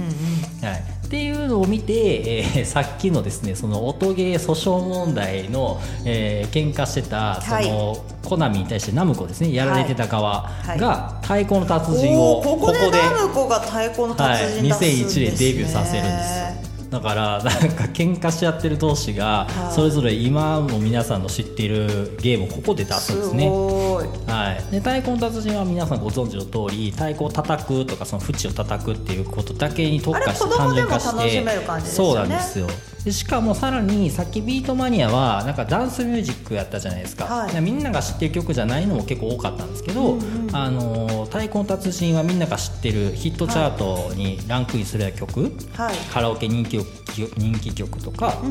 [0.63, 1.93] はい、っていうのを見て、
[2.39, 10.79] えー さっきのですねその音ゲー訴訟問題の、えー喧嘩してたその、コナミに対してナムコですねやられてた側はい。
[10.79, 15.25] が太鼓の達人をおーここでナムコが太鼓のはい、達人出すんです、ね。
[15.25, 16.39] 2001年デビューさせるんです。
[16.39, 16.58] よ
[16.89, 19.75] だからなんか喧嘩し合ってる同士がはい。
[19.75, 23.49] それぞれ今も皆さんの知っているゲームをここで出すんですね。
[23.49, 31.43] はい、で太鼓の達人は皆さんご存知の通り太鼓を叩くとかその縁を叩くっていうことだけに特化して単純化して
[31.83, 32.67] そうなんですよ。
[33.03, 37.53] でしかもさらにさっきビートマニアはなんかダンスミュージックやったじゃないですか、はい。
[37.53, 40.17] でみんなが知ってる曲じゃないのも結構多かったんですけど、
[40.51, 45.95] あの太鼓の達人はみんなが知ってるヒットチャートにランクインする曲、はい。
[46.11, 48.41] カラオケ人気人気曲とか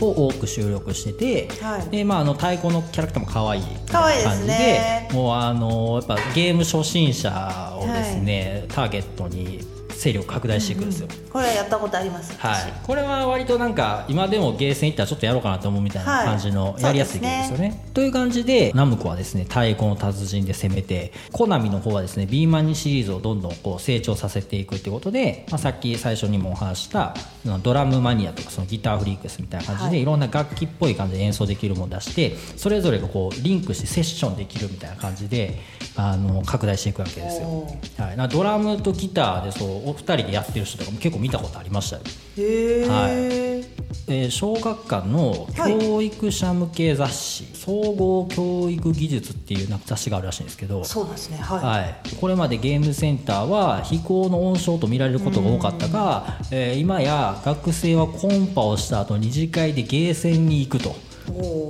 [0.00, 1.88] を多く収録してて、はい。
[1.90, 12.36] でまあ、あの太鼓のキャラクターも可愛い感じねでもうあのやっぱゲーム初心者をですね、ターゲットに勢力拡大していくんですよ、これやったことあります。
[12.38, 16.26] はい、これは割となんか今でもゲーセン行ったらちょっとやろうかなと思うみたいなはい。
[16.26, 17.84] 感じのやりやすいゲームですよね。
[17.94, 27.14] という感じでナムコはですね太鼓の達人で攻めてコナミの方はですねビーマニシリーズをどんどんこう成長させていくってことで、まあ、さっき最初にもお話しした
[27.62, 30.02] ドラムマニアとかそのギターフリークスみたいな感じで、はい。
[30.02, 35.58] い、ろんな楽器っぽい感じで演奏できるものを出してそれぞれがこうリンクしてセッションできるみたいな感じで
[35.96, 37.46] あの拡大していくわけですよ。
[37.46, 42.02] おはい、なドラムとギターでそうお二人でやってる人とかも結構見たことありましたよ。
[42.02, 43.80] はい。
[44.08, 51.38] えー小学館の教育者向け雑誌「総合教育技術」っていうな雑誌があるらしいんですけど、そうですね。
[51.38, 60.94] はい、はい、これまでゲームセンターは非行の温床と見られることが多かったが、えー今や学生はコンパをした後二次会でゲーセンに行くと。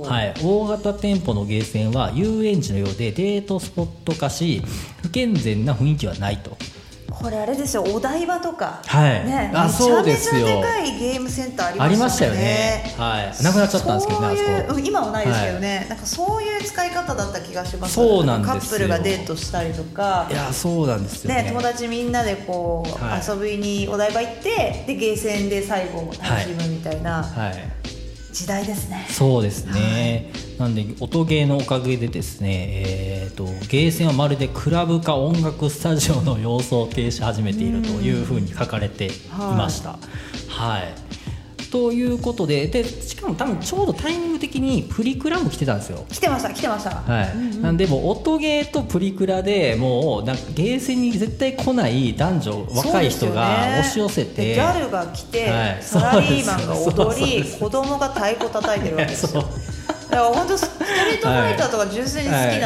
[0.07, 4.63] はい、大型店舗のゲーセンは遊園地のようでデートスポット化し
[5.03, 6.57] 不健全な雰囲気はないと
[7.21, 9.25] これあれですよお台場とか、はい。
[9.25, 10.45] ね、あそうですよ。
[10.45, 12.37] でかいゲームセンターありましたよね。
[12.37, 13.31] ありましたよね。
[13.31, 13.43] はい。
[13.43, 17.93] なくなっちゃったんですけどねあそ今はないですけどね、なんかそういう使い方だった気がします。
[17.93, 20.27] そうなんカップルがデートしたりとか。
[20.31, 21.43] いやそうなんですよね。
[21.43, 23.21] ね、友達みんなでこう、はい。
[23.27, 27.23] 遊びにお台場行ってでゲーセンで最後楽しむみたいな。
[27.23, 28.00] はい
[28.31, 39.97] 時代ですね、そうですね、なんで音ゲーのおかげでですね、えー、とゲーセンはまるでクラブか音楽スタジオの様相を呈し始めているというふうに書かれていました。
[40.47, 41.10] はい
[41.71, 46.05] ということででしかも多分ちょうどタイミング的にプリクラも来てたんですよ。
[46.09, 47.57] 来てました来てました、はい。
[47.59, 55.77] なんでもう音ゲーとプリクラでもうなんかゲーセンに絶対来ない男女若い人が押し寄せて、でギャルが来て、はい。
[55.81, 59.41] サラリーマンが踊り子供が太鼓叩いてるわけですよ。
[59.41, 59.47] だ
[60.11, 62.57] から本当ストリートファイターとか純粋に好きな、はい。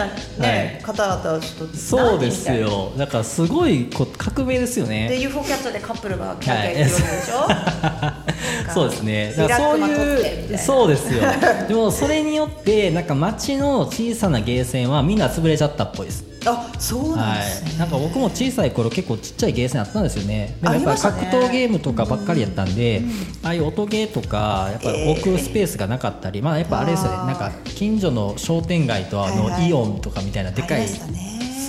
[0.41, 0.95] ねはい。
[0.95, 2.91] 方々はちょっとそうですよ。
[2.97, 9.33] だからすごいこう革命ですよねで UFO キャッチャーでカップルがキャーキャー言ってるでしょ、そうですね。
[9.37, 11.21] リラックマ取ってみそういうそうですよ。
[11.67, 20.57] でもそれによってなんか街の小さなゲーセンはみんな潰れちゃったっぽいですあそうなんですね、はい、なんか僕も小さい頃結構ちっちゃいゲーセンあったんですよね。
[20.61, 23.01] でもやっぱり格闘ゲームとかばっかりやったんで、
[23.43, 27.17] ああいう音ゲーとかやっぱり置くスペースがなかったり、まあやっぱあれですよね。
[27.17, 31.01] なんか近所の商店街とあのはいはいイオンとかみたいなでかいス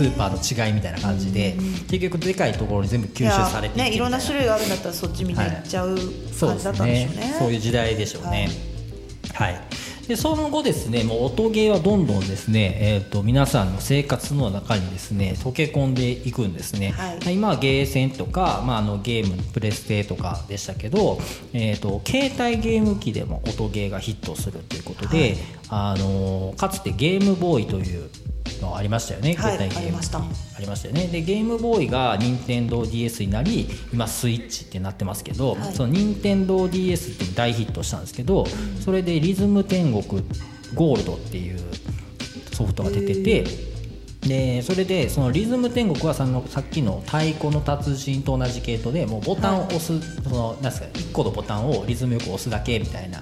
[0.05, 1.57] ーパーの違いみたいな感じで、
[1.89, 5.97] 結局でかいところに全部吸収されていねいろんな種類があるんだったらそっちみんな行っちゃう
[6.39, 7.37] 感じだったんでねしょうね。
[7.39, 8.51] そういう時代でしょうね。
[9.33, 9.61] はい、
[10.09, 17.35] でその後ですねもう音ゲーはどんどんですね、えー、と皆さんの生活の中にですね溶け込んでいくんですね、はい。
[17.35, 21.19] 今はゲーセンとか、まあ、あのゲームプレステとかでしたけど、
[21.53, 25.37] えー、と携帯ゲーム機でも音ゲーがヒットするということで、
[25.69, 28.09] あのかつてゲームボーイという
[28.61, 29.75] のありましたよね、はい携帯ゲーム。
[29.75, 30.19] 機ありました。
[30.19, 30.23] あ
[30.61, 31.07] りましたよね。
[31.09, 35.75] でゲームボーイが任天堂 d s になり今スイッチってなってますけど、はい。
[35.75, 38.47] その任天堂 d s って大ヒットしたんですけど、
[38.85, 40.23] それでリズム天国
[40.75, 41.59] ゴールドっていう
[42.53, 43.45] ソフトが出てて
[44.29, 53.21] でそれでそのリズム天国はそのさっきの太鼓の達人と同じ系統でもうボタンを押す、そのなんですか1個のボタンをリズムよく押すだけみたいな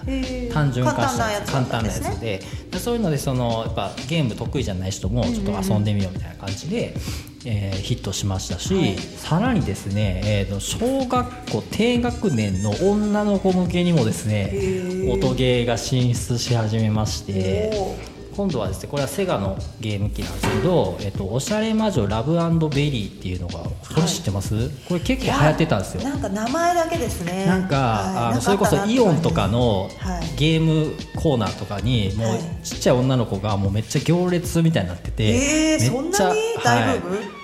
[0.53, 2.43] 単純化した簡簡単なやつで。
[2.71, 6.95] でそういうのでそのやっぱゲーム得意じゃない人もちょっと遊んでみようみたいな感じで、
[7.45, 8.97] えーヒットしましたし、はい。
[8.99, 15.13] さらにですね、えーと小学校低学年の女の子向けにもですねー。
[15.13, 18.14] 音ゲーが進出し始めまして。
[18.35, 22.33] お今度はですねこれはセガのゲーム機なんですけど「えっと、おしゃれ魔女ラブ
[22.69, 23.55] ベリー」っていうのが
[23.95, 26.03] これ知ってます、これ結構流行ってたんですよ。
[26.03, 27.47] なんか名前だけですね。
[27.47, 28.33] なんか、はい。
[28.33, 30.25] あのそれこそイオンとかのはい。
[30.37, 32.41] ゲームコーナーとかにもうはい。
[32.65, 36.37] ちっちゃい女の子がもうめっちゃ行列みたいになってて、えーめっちゃはい。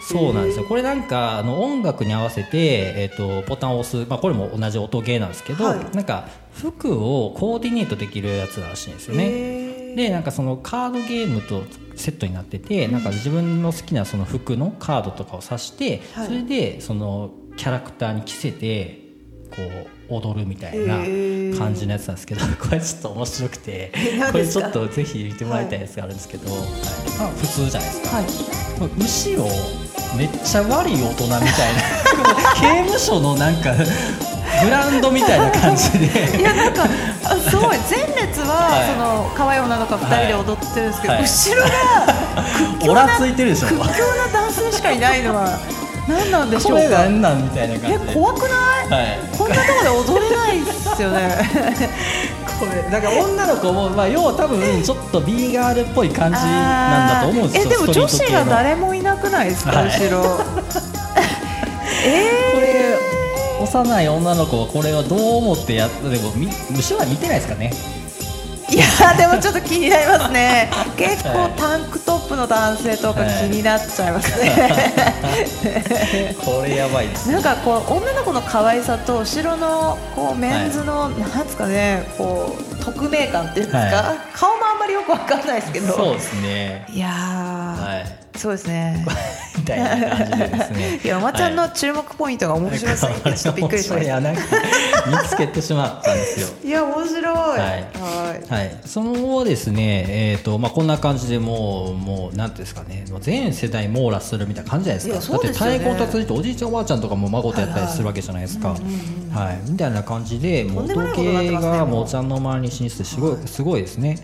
[0.09, 0.65] そうなんですよ。
[0.65, 5.79] これなんかあの音楽に合わせて、えっとボタンを押す、まあ、これも同じ音ゲーなんですけど、はい。
[5.95, 9.60] なんか服をコーディネートできるやつらしいんですよね。
[9.97, 11.65] でなんかそのカードゲームと
[11.97, 13.03] セットになってて、なん。
[13.03, 19.01] か自分の好きなその服のカードとかを刺して、それでそのキャラクターに着せて
[19.51, 20.97] こう踊るみたいな
[21.59, 26.61] 感じのやつなんですけど、 これちょっと面白くて何これちょっとぜひ見てもらいたいやつがあるんですけど、はい。
[27.19, 28.17] まあ普通じゃないですか。
[28.17, 28.27] はい。
[28.99, 29.51] 後ろ
[30.17, 31.47] めっちゃ悪い大人みたいな
[32.61, 33.73] 刑務所のなんか
[34.65, 36.07] グラウンドみたいな感じで。
[36.41, 36.85] いやなんか
[37.25, 37.77] あすごい。
[37.89, 38.87] 前列は、はい。
[38.93, 41.23] その可愛い女の子二人で踊ってるんですけど、はい。
[41.23, 43.69] 後ろがオラついてるでしょ。
[43.69, 45.59] 屈強な男性しかいないのは
[46.09, 46.99] 何なんでしょこれうか？
[47.01, 48.15] なんなんみたいな感えじで。
[48.15, 48.51] 怖くない、
[48.91, 49.19] はい
[51.01, 51.89] ですよね。
[52.61, 57.73] これだから女の子も、まあ、要は多分ちょっと B ガールっぽい感じなんだと思うんですよ。
[57.73, 59.89] えでも女子が誰もいなくないですか、はい。
[59.89, 60.41] 後ろ。
[62.05, 62.81] えこれ
[63.65, 67.73] 幼い女の子はこれはどう思ってやったでもみ後ろは見てないですかね。
[67.73, 68.00] ー、
[68.71, 70.71] いやでもちょっと気になりますね。
[70.97, 77.31] 結構タンクトップの男性とか気になっちゃいますね、 これやばいです。
[77.31, 84.57] なんかこう女の子の可愛さと後ろのこうメンズの、なんですかねこう匿名感っていうんですか、は顔
[85.11, 85.93] わかんないですけど。
[85.93, 86.87] そうですね。
[86.93, 88.39] いやー、はい。
[88.39, 89.05] そうですね。
[89.59, 91.01] みたいな感じでですね。
[91.05, 91.73] いやまちゃんのはい。
[91.75, 94.21] 注目ポイントが面白すぎてちょっとびっくりしました。
[94.21, 94.37] 見
[95.29, 96.49] つけてしまったんですよ。
[96.65, 97.25] いや面白い。
[97.25, 97.91] はい。
[98.49, 98.53] い。
[98.53, 105.43] はい、その後ですね、えーとまあ、こんな感じでもう、もうなんですかね、もう全世代網羅するみたいな感じじゃないですか、ね。
[105.43, 108.75] だって太鼓達人っておじいちゃん、おばあちゃんとかも孫とやったりするわけじゃないですか、は
[109.53, 109.71] い。
[109.71, 114.19] みたいな感じで、もう時計がもうお茶の間に進出してすごい、すごいですね。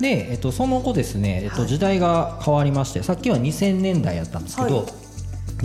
[0.00, 4.86] で、えっと、その後ですね、えっと、時代が変わりまして、さっきは2000年代やったんですけど、はい。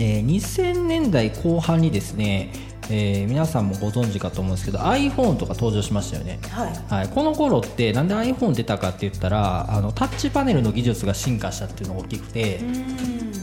[0.00, 2.52] えー2000年代後半にですね、
[2.90, 6.72] えー皆さんもご存知かと思うんですけど iPhone とか登場しましたよね、はい。
[6.88, 12.60] はい、この頃ってなんで iPhone 出たかって言ったらあのタッチパネルの技術が進化したっていうのが大きくて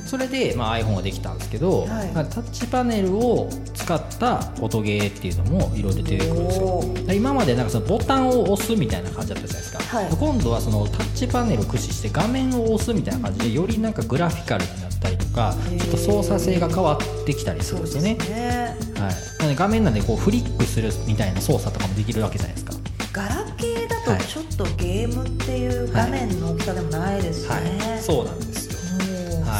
[0.05, 2.11] それで、まあ、iPhone ができたんですけど、はい。
[2.11, 6.83] まあタッチパネルを使った音ゲーっていうのもいろいろ出てくるんですよ。
[7.13, 10.09] 今までなんかそのボタンを押すみたいな感じだったじゃないですか、はい。
[10.09, 18.15] 今度はそのタッチパネルを駆使して画面を押すみたいな感じでよりなんかグラフィカルになったりとかちょっと操作性が変わってきたりするんですよね。
[18.15, 18.70] ね
[19.05, 22.73] はい、な画面なんでこうフリックするみたいな操作とかもできるわけじゃないですか。
[23.13, 24.19] ガラケーだはい。
[24.19, 28.77] とちょっとゲームっていう画面の大きさでもないですしね、そうなんですよ。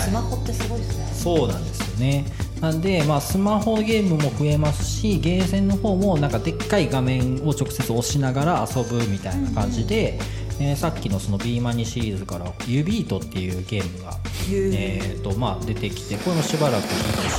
[0.04, 2.26] スマホってすごいですね、そうなんですよね。
[2.62, 10.20] なんで、まあ、スマホゲームも増えますしゲーセンの方もなんかでっかい画面を直接押しながら遊ぶみたいな感じで、
[10.60, 14.16] えーさっきのその B マニシリーズから「jubeat」っていうゲームが、
[14.52, 17.30] えーとまあ、出てきてこれもしばらくヒットしたみ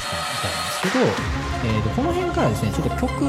[0.42, 1.31] たいなんですけど
[1.64, 3.22] えーとこの辺からですねちょっと曲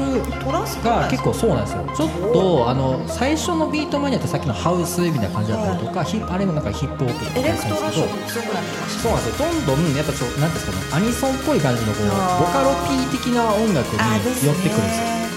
[0.82, 1.86] が結構そうなんですよ。
[1.94, 9.46] ちょっとあの最初のビートマニアってさっきのハウスみたいな感じだったりとか、ヒあれもなんかヒップホップとかエレクトロですけどそうなんですよ。
[9.46, 14.02] どんどんやっぱちょなんですかねアニソンっぽい感じのこうボカロ P 的な音楽に
[14.42, 15.06] 寄ってくるんですよ。
[15.06, 15.30] ね。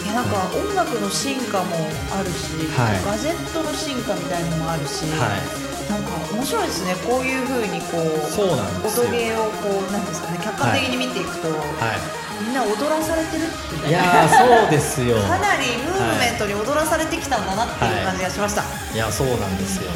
[0.00, 0.08] い。
[0.08, 1.76] やなんか音楽の進化も
[2.16, 3.04] あるし、はい。
[3.04, 6.94] ガジェットの進化みたいなのもあるし、はいなんか面白いですね。
[7.06, 9.04] こういうふうにこうそうなんですよ。
[9.04, 10.38] 音ゲーをこうなんですかね。
[10.42, 12.26] 客観的に見ていくと、はい。
[12.42, 13.48] みんな踊らされてる
[13.88, 15.16] いやーそうですよ。
[15.24, 18.62] かなりムーブメントに踊らされてきたんだなっていう感じがしました、
[18.94, 18.96] い。
[18.96, 19.90] やそうなんですよ。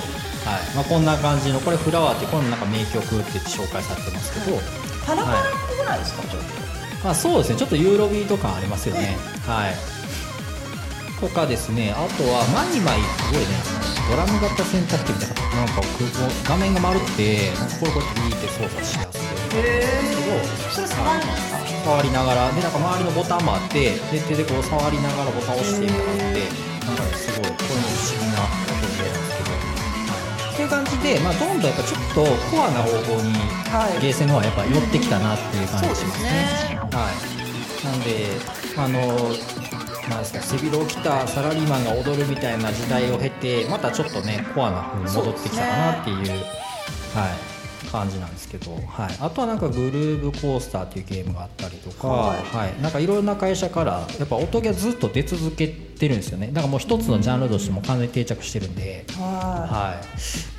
[0.46, 0.74] はい。
[0.74, 4.58] まあ、こんな感じのこれフラワーってこのなんか名曲って紹介されてますけど、
[5.06, 6.60] パラパラっぽくないですか、ちょっと
[7.04, 7.56] まあ、そうですね。
[7.56, 9.18] ちょっとユーロビート感ありますよね。
[9.46, 9.76] はい。
[11.20, 11.94] とかですね。
[11.94, 13.46] あとはマイマイすごいね
[14.10, 19.30] ドラム型洗濯機みたいななんかこう画面が丸くてなんかこれこうやってビーって操作しやすい。
[19.54, 20.42] へすけど
[20.74, 26.42] それ触るんですか触りながらでなんか周りのボタンもあってで手でこう触りながらボタンを押していくのがあって
[26.86, 33.30] なんかねすごいこれも不思議な音ゲーなんですけど、はい、っていう感じで、まあ、どんどんやっぱちょっとコアな方向に
[33.70, 36.50] はいゲーセンの方はやっぱ寄ってきたなっていう感じしますね。
[36.50, 36.82] そうですね。
[36.98, 37.30] はい、
[37.86, 38.26] なんで
[38.74, 39.59] あの
[40.10, 46.28] なんですか背広を着たサラリーマンが踊るみたいな時代を経てまたちょっとねコアな風に戻ってきたかなっていう。
[47.14, 47.49] はい、
[47.90, 52.82] 感じなんですけど、はい、あとはなんかグルーブコースターっていうゲームがあったりとか、ははい。
[52.82, 56.48] なんかいろんな会社からやっぱ音ゲーずっと出続けてるんですよね。
[56.48, 59.04] だからもう一つのジャンルとしても完全に定着してるんで。
[59.18, 60.06] ははい、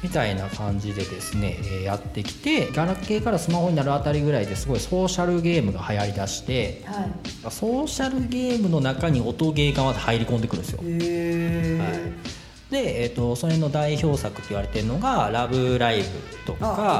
[0.04, 6.86] みたいな感じでですね、えーやってきてガラケーからスマホになるあたりぐらいですごいソーシャルゲームが流行りだしてい。
[7.44, 10.84] はソーシャルゲームの中に音ゲーがまた入り込んでくるんですよ。
[10.84, 10.86] い。
[10.86, 12.41] へえ、はい
[12.72, 16.08] で、えー、とそれの代表作って言われてるのが「ラブライブ!」
[16.48, 17.00] とあ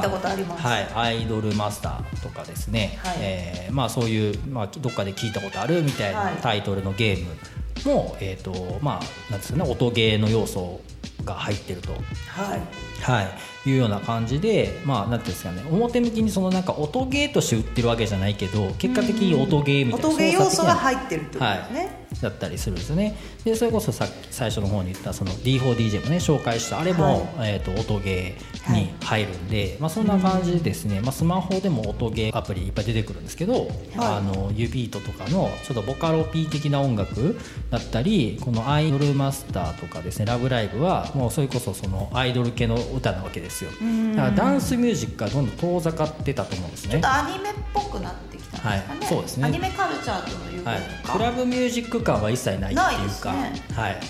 [0.58, 3.16] はい、アイドルマスターとかですね、はい。
[3.20, 6.34] えーまあ、そういう、まあ、どっかで聞いたことあるみたいなはい。
[6.36, 10.80] タイトルのゲームも、えーとまあ、なんですかね音ゲーの要素
[11.24, 11.92] が入ってると。
[11.92, 12.60] はい
[13.02, 23.16] はい、いうような感じで、まあ、なんていうんですかね、表向きにそのなんか音ゲーとして売ってるわけじゃないけど、結果的に音ゲーみたいな音ゲー要素がっ入ってるってことですね、はい、だったりするんですよね。
[23.44, 37.38] で、それこそさっき最初の方に言ったその D4DJ もね紹介したあれも、えっ、と音ゲーに入るんで、まあそんな感じでですね、まあスマホでも音ゲーアプリいっぱい出てくるんですけど、あのユビートとかのちょっとボカロ P 的な音楽
[37.70, 43.70] だったり、このアイドルマスターとかですね、ラブライブはもうそれこそそのアイドル系の歌なわけですよ。
[43.70, 46.92] だからダンスミュージックがどんどん遠ざかってたと思うんですね。
[46.92, 47.12] ちょっと。
[47.12, 49.46] アニメっぽくなってきたんですかね、はいそうですね。
[49.46, 50.80] アニメカルチャーというはい。
[51.04, 53.52] か、クラブミュージック感は一切ないっていうか、ね。
[53.74, 54.00] はい、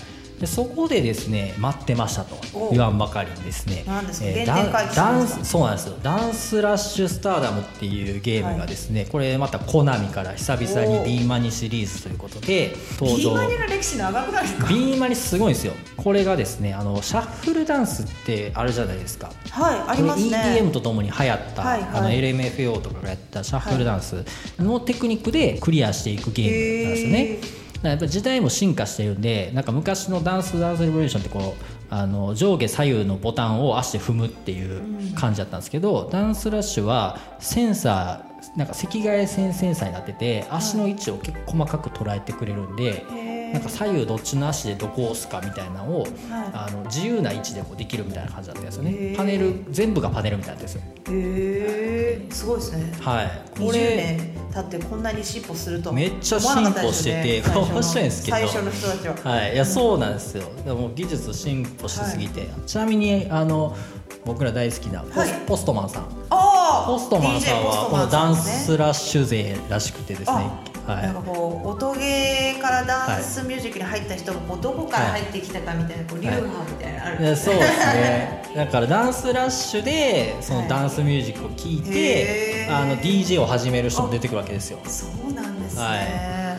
[0.43, 2.35] でそこでですね待ってましたと。
[2.53, 2.71] お。
[2.71, 3.85] 言わんばかりにですね。
[3.87, 4.27] 何ですか？
[4.27, 5.95] えー原点回帰しダンスそうなんですよ。
[6.03, 11.03] ダンスラッシュスターダムっていうゲームがですね、これまたコナミから久々にお。
[11.05, 15.71] B マニシリーズということで登ビー場マニの歴史長くないですか？B マニすごいんですよ。
[15.95, 19.31] これがですねあのシャッフルダンスってあるじゃないですか。
[19.49, 20.57] はいありますね。
[20.59, 21.89] EDM とともに流行った、はいはい。
[21.93, 24.25] あの LMFAO とかがやったシャッフルダンス
[24.59, 26.45] のテクニックでクリアしていくゲー
[26.81, 27.62] ムなんですよね。
[27.89, 43.05] やっぱ時代も進化してるんでなんか昔のダンスダンスレボリューションってこうあの上下左右のボタンを足で踏むっていう感じだったんですけど、ダンスラッシュはセンサーなんか赤外線センサーになってて足の位置を結構細かく捉えてくれるんで、
[43.53, 46.07] なんか左右どっちの足でどこを押すかみたいなのを、
[46.53, 49.13] あの自由な位置でこうできるみたいな感じだったんですよね。
[49.15, 50.81] パネル全部がパネルみたいなんですよ。
[51.09, 52.91] へえすごいですね。
[52.99, 53.27] はい。
[53.55, 58.37] こ20れ年経ってこんなに進歩するとはめっちゃ進歩してて 面白いんですけど。
[58.37, 59.31] 最初の人たちは。
[59.31, 60.45] はい、いやそうなんですよ。
[60.65, 63.77] でも技術進歩しすぎて、ちなみにあの
[64.25, 65.29] 僕ら大好きなポス,、はい。
[65.45, 66.03] ポストマンさん。
[66.31, 78.43] ああポストマンさんはこのダンスラッシュ勢らしくてですねあなんかはこう音ゲーからダンスミュージックに入った人がこうどこから入ってきたかみたいなこう流派みたいなのあるんい、いやですそうですね。
[78.55, 82.75] だからダンスラッシュでそのダンスミュージックを聴いて、へー。
[82.75, 84.79] あの DJ を始める人も出てくるわけですよ。
[84.85, 86.57] そうなんですね、は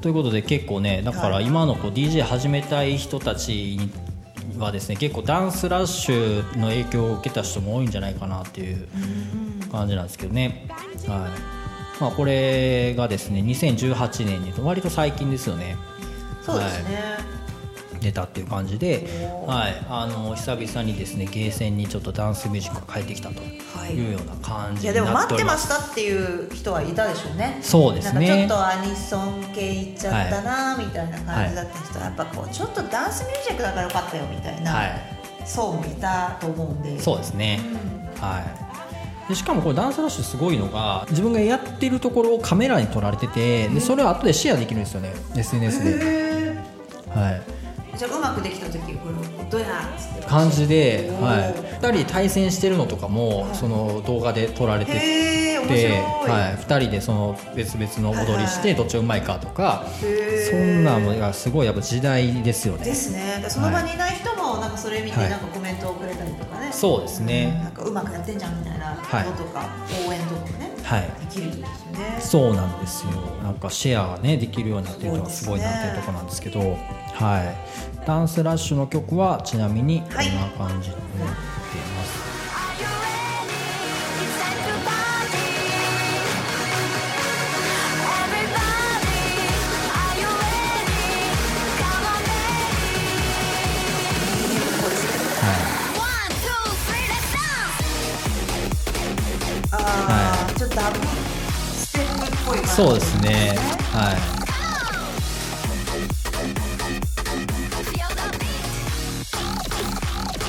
[0.00, 3.90] ということで結構ねだから今のこう DJ 始めたい人たちに
[4.58, 8.86] はですね結構ダンスラッシュの影響を受けた人も多いんじゃないかなっていう
[9.72, 10.68] 感じなんですけどね、
[11.08, 11.55] はい
[12.00, 15.76] まあ、これがですね2018年に割と最近ですよね。
[16.42, 17.16] そうですね、
[18.00, 19.08] 出たっていう感じで、
[19.48, 23.94] はい、あの久々にですねゲーセンにちょっとダンスミュージックが帰ってきたとはい。
[23.94, 25.50] いうような感いじやでも待っになっておりま。
[25.50, 27.58] てますしたっていう人はいたでしょうね。
[27.62, 28.26] そうですね。
[28.26, 34.90] ちょっとアニソン系いっちゃったなみたいな感じだった人はやっぱこうちょっとダンスミュージックだからよかったよみたいなはい。
[35.44, 37.00] 層もいたと思うんで。
[37.00, 38.22] そうですね、うん。
[38.22, 38.65] はい
[39.28, 45.12] でしかもこれダンスラッシュすごいのが自分がやってるところをカメラに撮られててでそれを後でシェアできるんですよね。
[45.36, 46.56] SNS で、へ
[47.08, 47.55] はい、ー
[47.96, 49.66] じゃあうまくできた時これどうや
[50.26, 59.86] 感じで、はい、2人対戦してるのとかもその動画で撮られてて、はい、2人でその別々の踊りしてどっちがうまいかとか
[60.50, 62.84] そんなのがすごいやっぱ時代ですよね。
[62.84, 63.40] ですね。
[63.42, 65.30] でその場にいない人もなんかそれ見てはい。
[65.30, 67.60] なんかコメントをくれたりとかね、そうですね。
[67.62, 69.68] なんかうまくやってんじゃんみたいなはいこととか、
[70.06, 72.20] 応援とかもね、はいできるんですよね。
[72.20, 73.12] そうなんですよ。
[73.42, 78.06] なんかシェアがねできるようになってるのがすごいなっていうところなんですけどはい。
[78.06, 80.22] ダンスラッシュの曲はちなみにこんな
[80.56, 80.90] 感じ？
[80.90, 81.55] になってい
[102.76, 103.56] そうですね。
[103.92, 104.36] はい.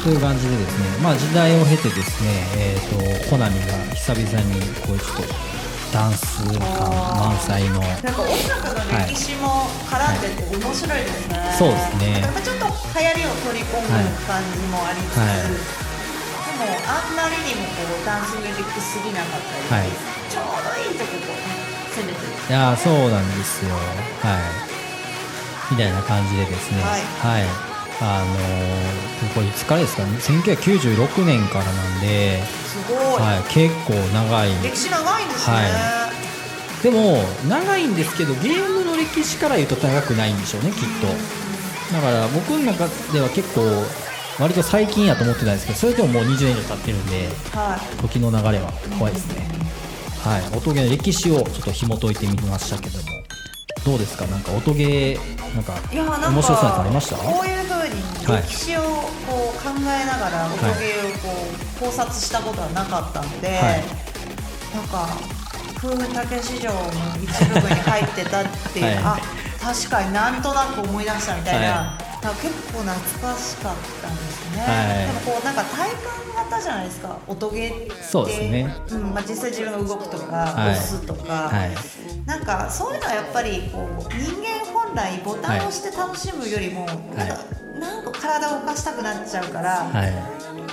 [0.03, 5.34] という感じでですねまあ時代を経てですねえっ、とコナミが久々にこうちょっと
[5.91, 12.21] ダンス感満載のなんか音楽の歴史も絡んでて面白いですね、そうですね。
[12.21, 13.88] やっぱちょっと流行りを取り込む
[14.28, 15.47] 感じもありつつ、はい。
[15.47, 19.91] でもあんまりにもこうダンスミュージックすぎなかったり、はい。
[20.32, 21.57] ちょうどいいとここ
[21.97, 22.27] 攻めてる。
[22.49, 23.73] いやーそうなんですよ。
[24.21, 24.37] は
[25.71, 25.73] い。
[25.73, 26.81] みたいな感じでですね。
[26.81, 27.43] はい。
[27.99, 30.17] あのーこれいつからですかね。
[30.19, 34.49] 1996年からなんで、すごい、はい、結構長い。
[34.61, 36.11] 歴史長いんですね、は
[36.83, 41.07] でも長いんですけどゲームの歴史から言うと長くないんでしょうねきっと。
[41.93, 43.61] だから僕の中では結構
[44.39, 48.01] 割と最近やと思ってたんですけどそれでももう20年以上経ってるんではい。
[48.01, 49.47] 時の流れは怖いですね
[50.28, 50.57] はい。
[50.57, 53.05] 音ゲーの歴史をちょっと紐解いてみましたけども。
[53.86, 54.25] どうですか？
[54.28, 57.15] なんか音ゲーなんか面白そうなやつありました？
[57.15, 61.32] こういうふうにはい歴史をこう考えながら音ゲーをこ
[61.80, 63.84] う考察したことはなかったので、はい。
[64.75, 65.07] なんか
[65.80, 66.80] 風雲竹市場の
[67.23, 68.97] 一部分に入ってたっていう、はい。
[68.97, 69.17] あ
[69.61, 75.07] 確かになんとなく思い出したみたいな,、はなんか結構懐かしかったんですね、はい。
[75.07, 77.17] でもこうなんか体感型じゃないですか。
[77.27, 78.03] 音ゲーって。
[78.03, 78.75] そうですね。
[78.91, 79.13] うん。
[79.13, 80.71] まあ、実際自分が動くとか、はい。
[80.71, 81.71] 押すとか、はい。
[82.25, 87.37] なんかそういうのはやっぱりこう人間本来ボタンを押して楽しむよりも、なんか
[87.79, 90.13] なんか体を動かしたくなっちゃうから、はい。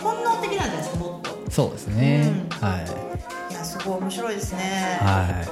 [0.00, 1.50] 本能的なんじゃないですかもっと。
[1.50, 2.68] そうですね、うん。
[2.68, 3.52] はい。
[3.52, 4.98] いやすごい面白いですね。
[5.00, 5.44] は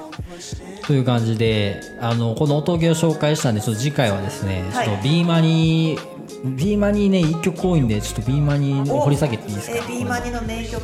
[0.81, 4.87] い、という感じであのこの音ゲーを紹介したんでちょっと次回はですね、はい。
[4.87, 5.99] ちょっと B マニ
[6.45, 9.77] ビーマニね一曲多いんでちょっとビーマニ掘り下げていいですか？
[9.77, 10.83] えービーマニの名曲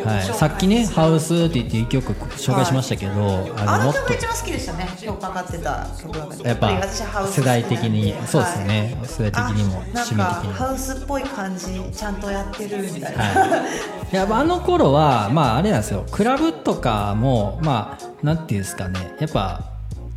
[0.00, 3.16] はい、さっきね「ハウス」って言って一曲紹介しましたけど、あ
[3.64, 6.82] のあのもっと一番好きでしたね今日かかってた曲やっぱ
[7.26, 8.96] 世代的にそうですね。
[9.04, 10.54] 世代的にも趣味的にも。
[10.54, 13.66] ハウスっぽい感じちゃんとやってるみたいな、は
[14.10, 16.06] い、 やっぱあの頃はまああれなんですよ。
[16.10, 19.14] クラブとかもまあなんていうんですかね。
[19.20, 19.64] やっぱ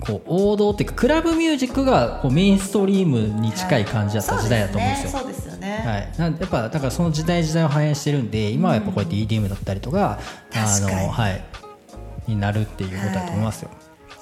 [0.06, 5.20] こう王道っていうかクラブミュージックがこうメインストリームに近い感じだった時代だと思うんですよ。
[5.20, 5.84] そうですよね。
[5.86, 11.08] はい、なんやっぱだからその時代時代を反映してるんで今はやっぱこうやって EDM だったりとか、あ確かに。
[11.08, 11.43] のはい。
[12.28, 13.70] になるっていうことだと思いますよ。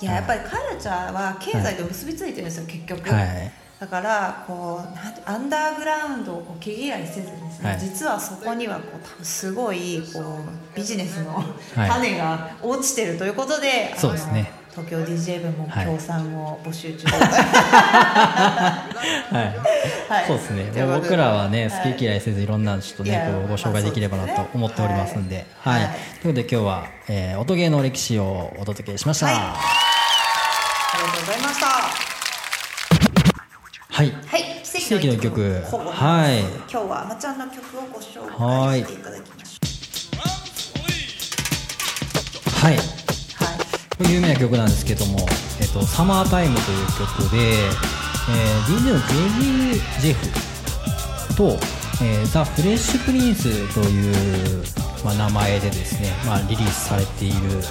[0.01, 3.51] いややっぱりカルチャーは経済と結びついてるんですよ、結局、はい。
[3.79, 7.79] だからこうなんてアンダーグラウンドを毛嫌いせずにですね、はい。
[7.79, 11.89] 実はそこにはこう多分すごいこうビジネスのはい。
[11.89, 17.17] 種が落ちてるということで、そうですね東京 DJ 部もはい協賛を募集中は
[19.41, 20.11] い。
[20.13, 20.28] はい。
[20.28, 20.72] そうですね。
[20.86, 21.91] 僕らはねはい。
[21.93, 25.84] 好き嫌いせずいろんなのちょっとねこうご紹介できればなと思っておりますんで、ははい。
[25.84, 25.88] い。
[26.22, 29.28] ということで今日は、えー音ゲーの歴史をお届けしました。
[29.28, 31.65] ありがとうございました。
[33.89, 34.11] はい。
[34.28, 34.61] はい。
[34.63, 35.41] 奇跡の曲。
[35.61, 36.39] はい。
[36.39, 38.26] 今日はあまちゃんの曲をご紹
[38.69, 39.59] 介していただきまし
[42.61, 43.00] はいたはい
[44.09, 45.27] 有名な曲なんですけども
[45.61, 47.37] 「えっとサマータイム」という曲で、
[48.29, 51.59] えー、DJ のジェリー・ジェフと、
[52.03, 53.43] えーザ・フレッシュ・プリンス
[53.73, 54.63] という、
[55.03, 57.63] まあ、名前でですね、まあ、リリースされている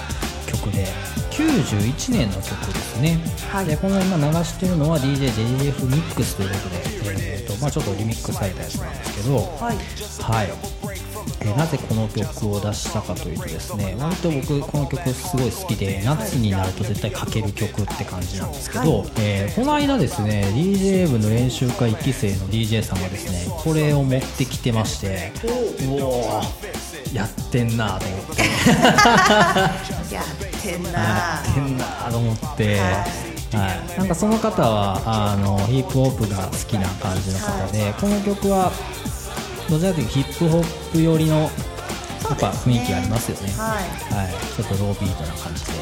[0.46, 0.86] 曲で
[1.30, 3.18] 91年の曲ですね、
[3.50, 3.66] はい。
[3.66, 6.76] でこの今流してるのは DJ ジェリー・ジェフミックスということで、
[7.38, 9.76] えーとまあ、ちょっとリミックスされたやつなんですけど、はい。
[10.20, 10.50] はい、
[11.40, 28.42] えーなぜこの曲を出したかというとですね割と僕この曲すごい好きで夏になると絶対かける曲って感じなんですけど、えーこの間ですね DJ 部の練習会1期生の DJ さんがですねこれを持ってきてましてうおーやってんなと思って。
[30.14, 38.72] やってんな やってんなと思って、はい、なんかその方はあのヒップホップが好きな感じの方で、この曲は
[39.70, 43.52] どちらかというとヒップホップ寄りのやっぱ雰囲気ありますよね。
[43.54, 43.84] はい。
[44.14, 45.72] はい、ちょっとロービートな感じで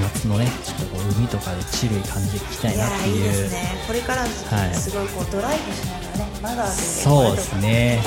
[0.00, 3.74] 夏のねちょっとこう海とかでチルい感じで聴きたいなっていいいうですね。
[3.86, 4.74] これからの時期はい。
[4.74, 8.00] すごいこうドライブしながらねマガーでそうですね。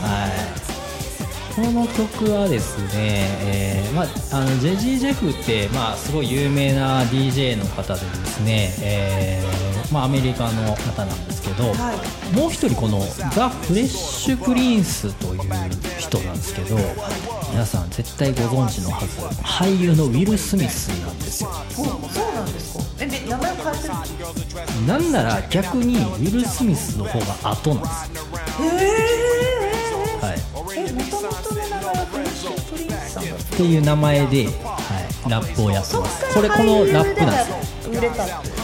[0.00, 0.28] は
[0.66, 0.69] い
[1.54, 11.94] この曲はですね、えーまあ、あのジェジー・ジェフって、まあ、すごい有名な DJ の方でですね、えーまあ、アメリカの方なんですけど、は
[12.32, 12.36] い。
[12.36, 13.00] もう一人この
[13.34, 15.40] ザ・フレッシュ・プリンスという
[15.98, 16.76] 人なんですけど
[17.50, 21.50] 皆さん絶対ご存知のはず俳優のウィル・スミスなんですよ。
[21.50, 21.86] おそう
[22.34, 22.84] なんですか。
[23.00, 28.70] えめ名前変えてるなんなら逆にウィル・スミスの方が後なんですよ、
[29.66, 29.69] え
[30.20, 34.50] はい、ー、えもともとの名前はフレッシュプリンスさんだっっていう名前で、は
[35.26, 36.34] い、ラップをやってます。
[36.34, 38.60] これこのラップなんですよ売れたってこと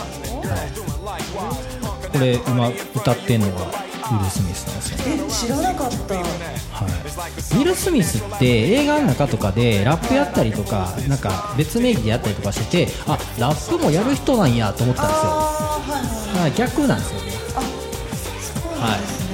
[2.12, 15.30] これ今歌ってんのがウィル・スミスなんですよね、え知らなかったはい、ウィル・スミスって映画の中とかでラップやったりとかなんか別名義でやったりとかしててあラップもやる人なんやと思ったんですよ。
[15.30, 16.52] はいはいはい。
[16.52, 17.32] 逆なんですよね。
[17.32, 19.26] そうなんですね、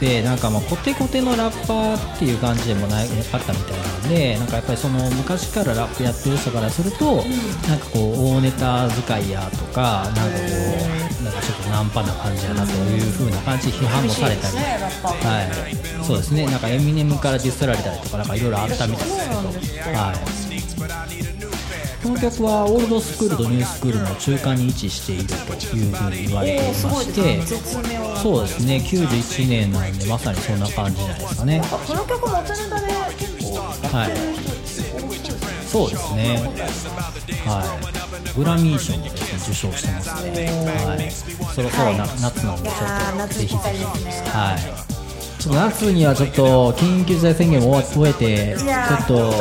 [0.00, 10.28] でなんかまあコテコテのラッパーっていう感じでもなかったみたいなんでなんかやっぱりその昔からラップやってる人からすると、なんかこう大ネタ使いやとかなんかこ
[11.20, 14.62] うなんかちょっとナンパな感じやなという風な感じで批判もされたり、は。
[16.02, 16.46] い、そうですね。
[16.46, 19.98] なんかエミネムからディスられたりとかなんかいろいろあったみたいですけど。
[19.98, 21.37] はい
[22.02, 25.34] この曲はオールドスクールとニュースクールの中間に位置していると
[25.76, 27.42] いうふうに言われていおまして
[28.22, 28.76] そうですね。
[28.76, 31.60] 91年なんでまさにそんな感じじゃないですかね。
[31.64, 32.92] あこの曲元ネタで
[33.88, 34.10] はい。
[35.66, 36.38] そうですね。
[37.44, 37.64] は
[38.34, 38.34] い。
[38.38, 40.46] グラミー賞もですね受賞してますね。
[40.86, 41.10] はい。
[41.10, 42.78] そろそろな、はい夏なんでちょっ
[43.10, 43.84] と夏ぜひぜひ。
[44.30, 44.88] はい。
[45.42, 49.32] ちょっと夏にはちょっと緊急事態宣言も終えてちょっと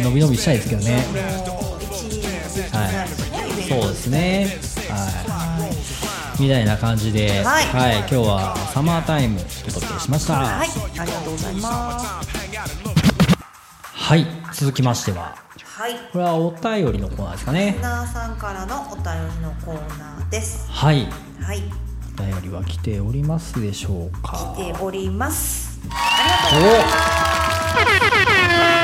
[0.00, 1.04] 伸び伸びしたいですけどね。
[2.72, 3.68] はい。
[3.68, 4.58] そうですね。
[4.88, 5.68] は
[6.38, 6.42] い。
[6.42, 7.60] みたいな感じで、は
[7.92, 7.98] い。
[7.98, 10.34] 今日はサマータイムお届けしました。
[10.34, 10.68] はい。
[10.98, 12.06] ありがとうございます。
[13.92, 14.26] はい。
[14.54, 15.36] 続きましては。
[15.64, 15.94] はい。
[16.12, 17.72] これはお便りのコーナーですかね。
[17.72, 20.70] リスナーさんからのお便りのコーナーです。
[20.70, 21.06] はい。
[21.40, 21.62] はい。
[22.18, 24.54] お便りは来ておりますでしょうか。
[24.56, 25.80] 来ております。
[25.90, 28.81] ありがとうございます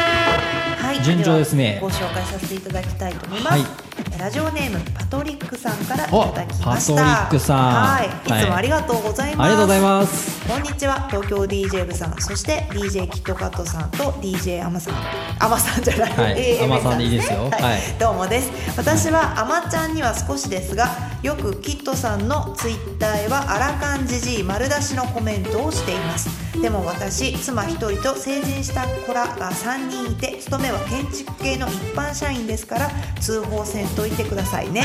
[0.88, 1.76] はい順調ですね。
[1.82, 4.18] ご紹介させていただきたいと思います、はい。
[4.18, 6.94] ラジオネームパトリックさんからいただきました。
[6.94, 7.58] おパトリックさん。
[7.58, 10.48] はい、はいいつもありがとうございます、ありがとうございます。
[10.48, 14.94] こんにちは東京 DJ 部さんそして DJ キットカットさんと DJ アマさん。
[15.40, 16.64] アマさんじゃない、はい。
[16.64, 17.50] アマさんでいいですよ。
[17.50, 17.62] はい。
[17.62, 17.80] はい。
[18.00, 18.50] どうもです。
[18.78, 20.88] 私はアマちゃんには少しですが
[21.22, 32.90] よくキットさんのツイッターへはアラカンジジイ丸出しのコメントをしていますでも私妻1人と成人した子らが3人いて勤めは建築系の一般社員ですから
[33.20, 34.84] 通報せんといてくださいね。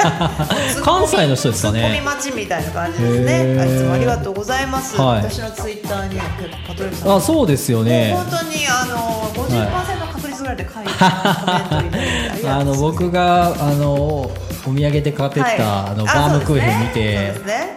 [0.84, 1.80] 関西の人ですかね。
[1.80, 3.54] ツッコミ待ちみたいな感じですね。
[3.54, 5.22] いつもありがとうございます、はい。
[5.22, 6.20] 私のツイッターに
[6.66, 7.16] パトリさん。
[7.16, 8.12] あそうですよね。
[8.14, 14.30] 本当にあの50%の確率ぐらいで書いてコメントいただいてあの僕があの
[14.66, 17.32] お土産で買ってきた、あのバームクーヘン見て、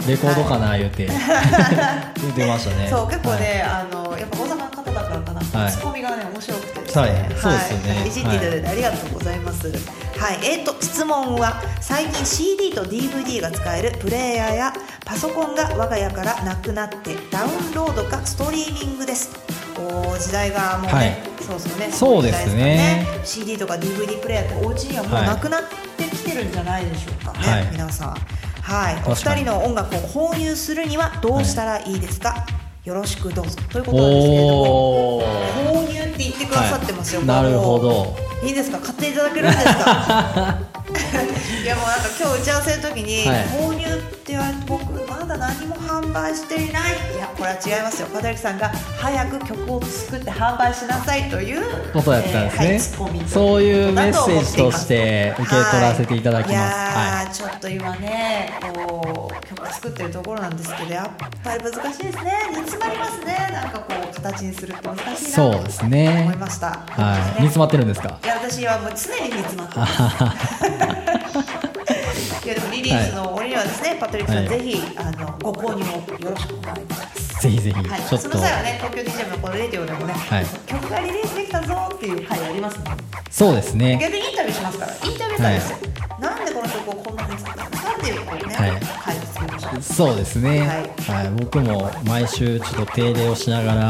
[0.07, 9.67] レコードかな言うて、言ってましたねそう結構ね、あのやっぱ大阪の方だからかな、はいツッコミがね面白くて、はいそうですねいじっていただいてありがとうございます。
[10.17, 14.73] はい、えーと質問は最近 CD と DVD が使えるプレイヤーや
[15.05, 19.31] パソコンが我が家からなくなってダウンロードかストリーミングです。
[19.75, 21.91] お時代がもうね、はいそうですね。
[21.91, 25.61] そうですね CD とか DVD プレイヤーってお家にはもうなくなっ
[25.97, 27.67] てきてるんじゃないでしょうかね、はい。
[27.71, 28.15] 皆さん。
[28.61, 32.45] はい、お二人の音楽を購入するにはどうしたらいいですか、
[32.85, 33.57] よろしくどうぞ。
[33.69, 35.21] ということなんですけれども
[35.85, 37.27] 購入って言ってくださってますよ、はい。
[37.27, 38.15] なるほど。
[38.47, 38.79] いいですか？
[38.79, 39.71] 買っていただけるんですか？
[41.61, 43.39] いやもうなんか今日打ち合わせの時に、はい。
[43.47, 46.93] 購入って言われて僕まだ何も販売していない。
[47.15, 48.07] いやこれは違いますよ。
[48.07, 48.69] 片桐さんが
[48.99, 51.61] 早く曲を作って販売しなさいという
[51.91, 57.25] ことやったんですね、えーはいツッコミとそういうメッセージとして受け取らせていただきます、はい、いはい。
[57.25, 61.09] やーちょっと今ねこう曲作ってるところなんですけどやっ
[61.43, 62.31] ぱり難しいですね。
[62.51, 63.49] 煮詰まりますね。
[63.51, 66.21] なんかこう形にするって難しいなとそうですね。
[66.27, 66.67] 思いました。
[66.69, 68.19] はい、煮詰まってるんですか？
[68.23, 71.02] いや私はもう常に煮詰まってます
[72.45, 72.47] い。
[72.47, 74.59] やでもリリースの折にはですね、パトリックさん、はい。
[74.59, 76.77] ぜひあのご購入をよろしくお願い。
[76.77, 80.45] しますぜひぜぜひはい、その際はね東京 DJ のこのレディオでもね、はい。
[80.65, 82.83] 曲がリリースできたぞっていう回ありますね。
[83.29, 83.97] そうですね。
[84.01, 84.93] 逆にインタビューしますから。
[84.93, 85.71] インタビュー会です。
[85.71, 85.77] よ、
[86.19, 89.81] なんでこの曲をこんなに作ったのかっていうこうね、はい。
[89.81, 90.59] そうですね、
[91.07, 91.29] ははい。
[91.35, 93.81] 僕も毎週ちょっと定例をしながら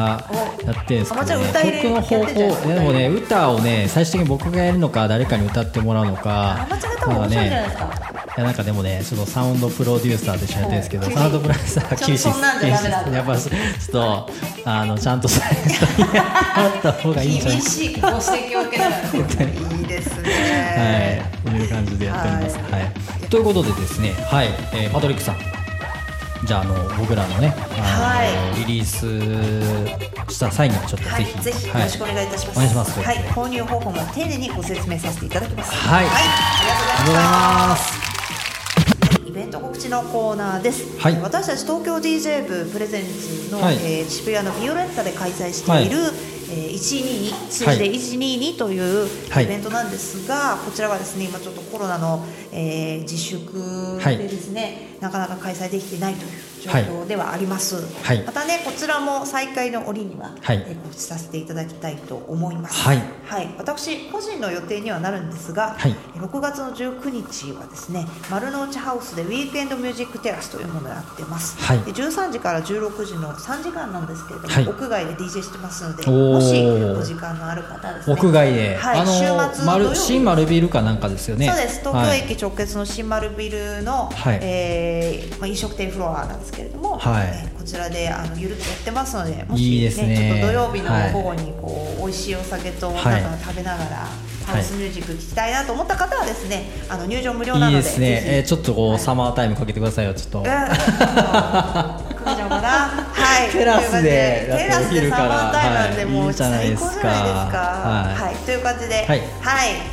[0.66, 6.64] やってるんですけど、あまちゃん歌入れ曲の方法でもね歌をね最終的に僕がやるのか誰かに歌ってもらうのか。
[6.64, 7.84] あまちゃん歌も面白いじゃないですか。
[7.84, 12.28] いやなんかでもねちょっとサウンドプロデューサーと一緒にやってるんですけどはいサウンドプロデューサーは厳しい
[13.14, 14.30] やっぱちょっと
[14.66, 16.24] あのちゃんとした人にや
[16.80, 17.58] った方がいいんじゃない？
[17.58, 19.04] 厳しいご指摘を受けながら。
[19.78, 21.24] いいですね。
[21.46, 22.58] はい、いう感じでやっております。
[22.58, 22.92] ははい。
[23.26, 25.38] い、ということでですね、はい、えーパトリックさん。
[26.46, 29.08] じゃあ、あの、僕らのね、あの、はリリース
[30.34, 31.26] した際には、ちょっとはい。
[31.26, 32.58] ぜひ。、ぜひよろしくお願いいたします。
[32.58, 33.00] お願いします。
[33.02, 35.72] はい、購入方法も丁寧にご説明させていただきます。
[35.74, 36.06] はい。
[36.06, 36.16] あり
[36.68, 37.24] がとうござい
[37.70, 38.03] ます。
[39.34, 41.00] イベント告知のコーナーです。
[41.00, 41.20] はい。
[41.20, 43.78] 私たち東京 DJ 部プレゼンツの、はい。
[43.78, 45.98] えー渋谷のビオレッタで開催している、
[46.52, 49.46] えー122数字で122というはい。
[49.46, 54.20] イベントなんですが、こちらはですね今ちょっとコロナの、えー自粛はい。
[54.20, 56.32] でですね、なかなか開催できていないという
[56.64, 57.76] 状況ではあります。
[58.04, 58.24] はい。
[58.24, 60.64] またねこちらも再開の折には、はい。
[60.68, 62.82] えー告知させていただきたいと思います。
[62.82, 63.02] はい。
[63.26, 65.96] はい、私個人の予定にはなるんですが、はい。
[66.16, 71.80] 6月の19日はですね丸の内ハウスでウィークエンドミュージックテラスというものをやってます、はい。
[71.80, 74.68] で13時から16時の3時間なんですけれども、はい。
[74.68, 78.16] 屋外で DJ してますのでもしお時間のある方はですね。
[78.16, 79.96] 屋外で、はい、あの、週末丸、日。
[79.96, 81.48] 新丸ビルかなんかですよね。
[81.48, 81.80] そうです。
[81.80, 84.40] 東はい京駅直結の新丸ビルの、はい。
[84.42, 87.28] えーまあ、飲食店フロアなんですけれども、はい。
[87.28, 90.18] えーこちらであのゆるっとやってますのでもし、いいですね。
[90.18, 94.06] ちょっと土曜日はいの午後にこう、美味しいお酒となんかはい食べながら、
[94.46, 98.22] ハウスミュージック聴きたいなと思った方はですねあの入場無料ないのでいですね。
[98.26, 100.44] えーちょっとこう、サマータイムかけてくださいよ、ちょっと。
[102.56, 102.70] かな。
[102.70, 103.50] はい。
[103.52, 107.08] テラスでテラスでサマータイムなんで、もう最高じゃないですか。
[107.08, 108.36] はいはい。
[108.46, 109.18] という感じで、はいはい、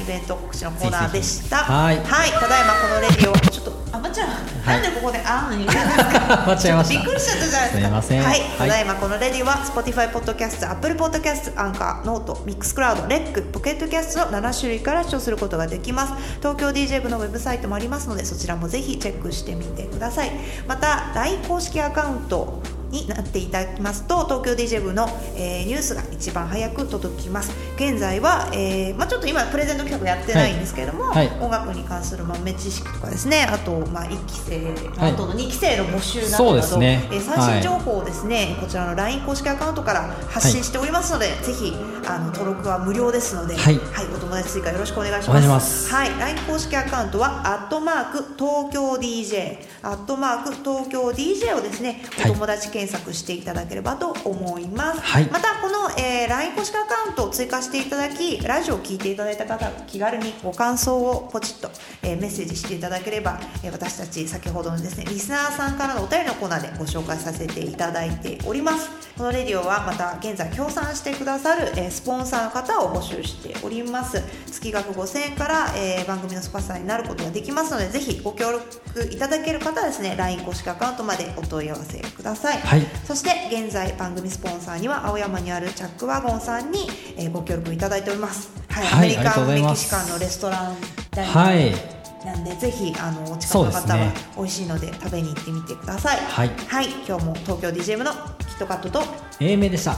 [0.03, 1.57] イベント告知のコーナーでした。
[1.59, 6.45] はいただいまこのレディをちょっとあまちゃん、なんでここであんに言うんですか？
[6.47, 7.83] 間違えましたびっくりしちゃったじゃないですか。
[7.83, 8.41] すいませんはい。
[8.41, 16.39] はいただいまこのレディは Spotify ポッドキャスト、Apple ポッドキャスト、アンカー、 note、Mixcloud、レック、ポケットキャストの7種類から視聴することができます。
[16.39, 20.31] 東京 DJ 部のウェブサイトもありますので、そちらもぜひチェックしてみてください。
[20.69, 22.50] また LINE 公式アカウント
[22.91, 27.53] になっていただきますと東京 DJ 部の、えーニュースが一番早く届きます。
[27.77, 31.29] 現在は、えーまあ、ちょっと今プレゼント企画やってないんですけれども、はい。
[31.29, 31.41] はい。
[31.41, 33.47] 音楽に関する豆知識とかですね。
[33.49, 35.13] あと、まあ、1期生、はい。
[35.13, 37.09] あとの2期生の募集などなど、ね。
[37.13, 41.73] えー最新情報をですね、こちらの LINE 公式アカウントから発信しておりますので、ぜひ
[42.07, 43.81] あの登録は無料ですので、はい。
[44.15, 45.49] お友達追加よろしくお願いします。
[45.49, 45.93] ます。
[45.93, 52.33] はい、LINE 公式アカウントは、アットマーク東京 DJ、アットマーク東京 DJ をですね、おはい。
[52.33, 55.01] 友達検索していただければと思います。
[55.01, 55.25] はい。
[55.27, 61.71] また、この、えー LINE 公式アカウントを追加していただき、ラジオを聞いていただいた方、気軽にご感想をポチッと、
[62.03, 68.89] えーメッセージしていただければ、えー私たち先ほどのですね、リスナーさんからのお便りのコーナーでご紹介させていただいております。
[69.17, 74.23] このレディオはまた現在協賛してくださる、えースポンサーの方を募集しております。
[74.47, 82.59] 月額5000円から、えー番組のスポンサーになることができますので、ぜひご協力いただける方はですね、LINE 公式アカウントまでお問い合わせください。
[82.59, 88.51] はいそして現在番組スポンサーには青山にあるチャックワゴンさんに、えーご協力いただいております。
[88.69, 90.77] はい、はいアメリカンメキシカンのレストラン
[91.17, 96.19] はいなんでぜひあのお近くの方はね美味しいので食べに行ってみてください。
[96.19, 99.03] はいはい、今日も東京 DJ 部のキットカットと
[99.41, 99.97] 英明でした。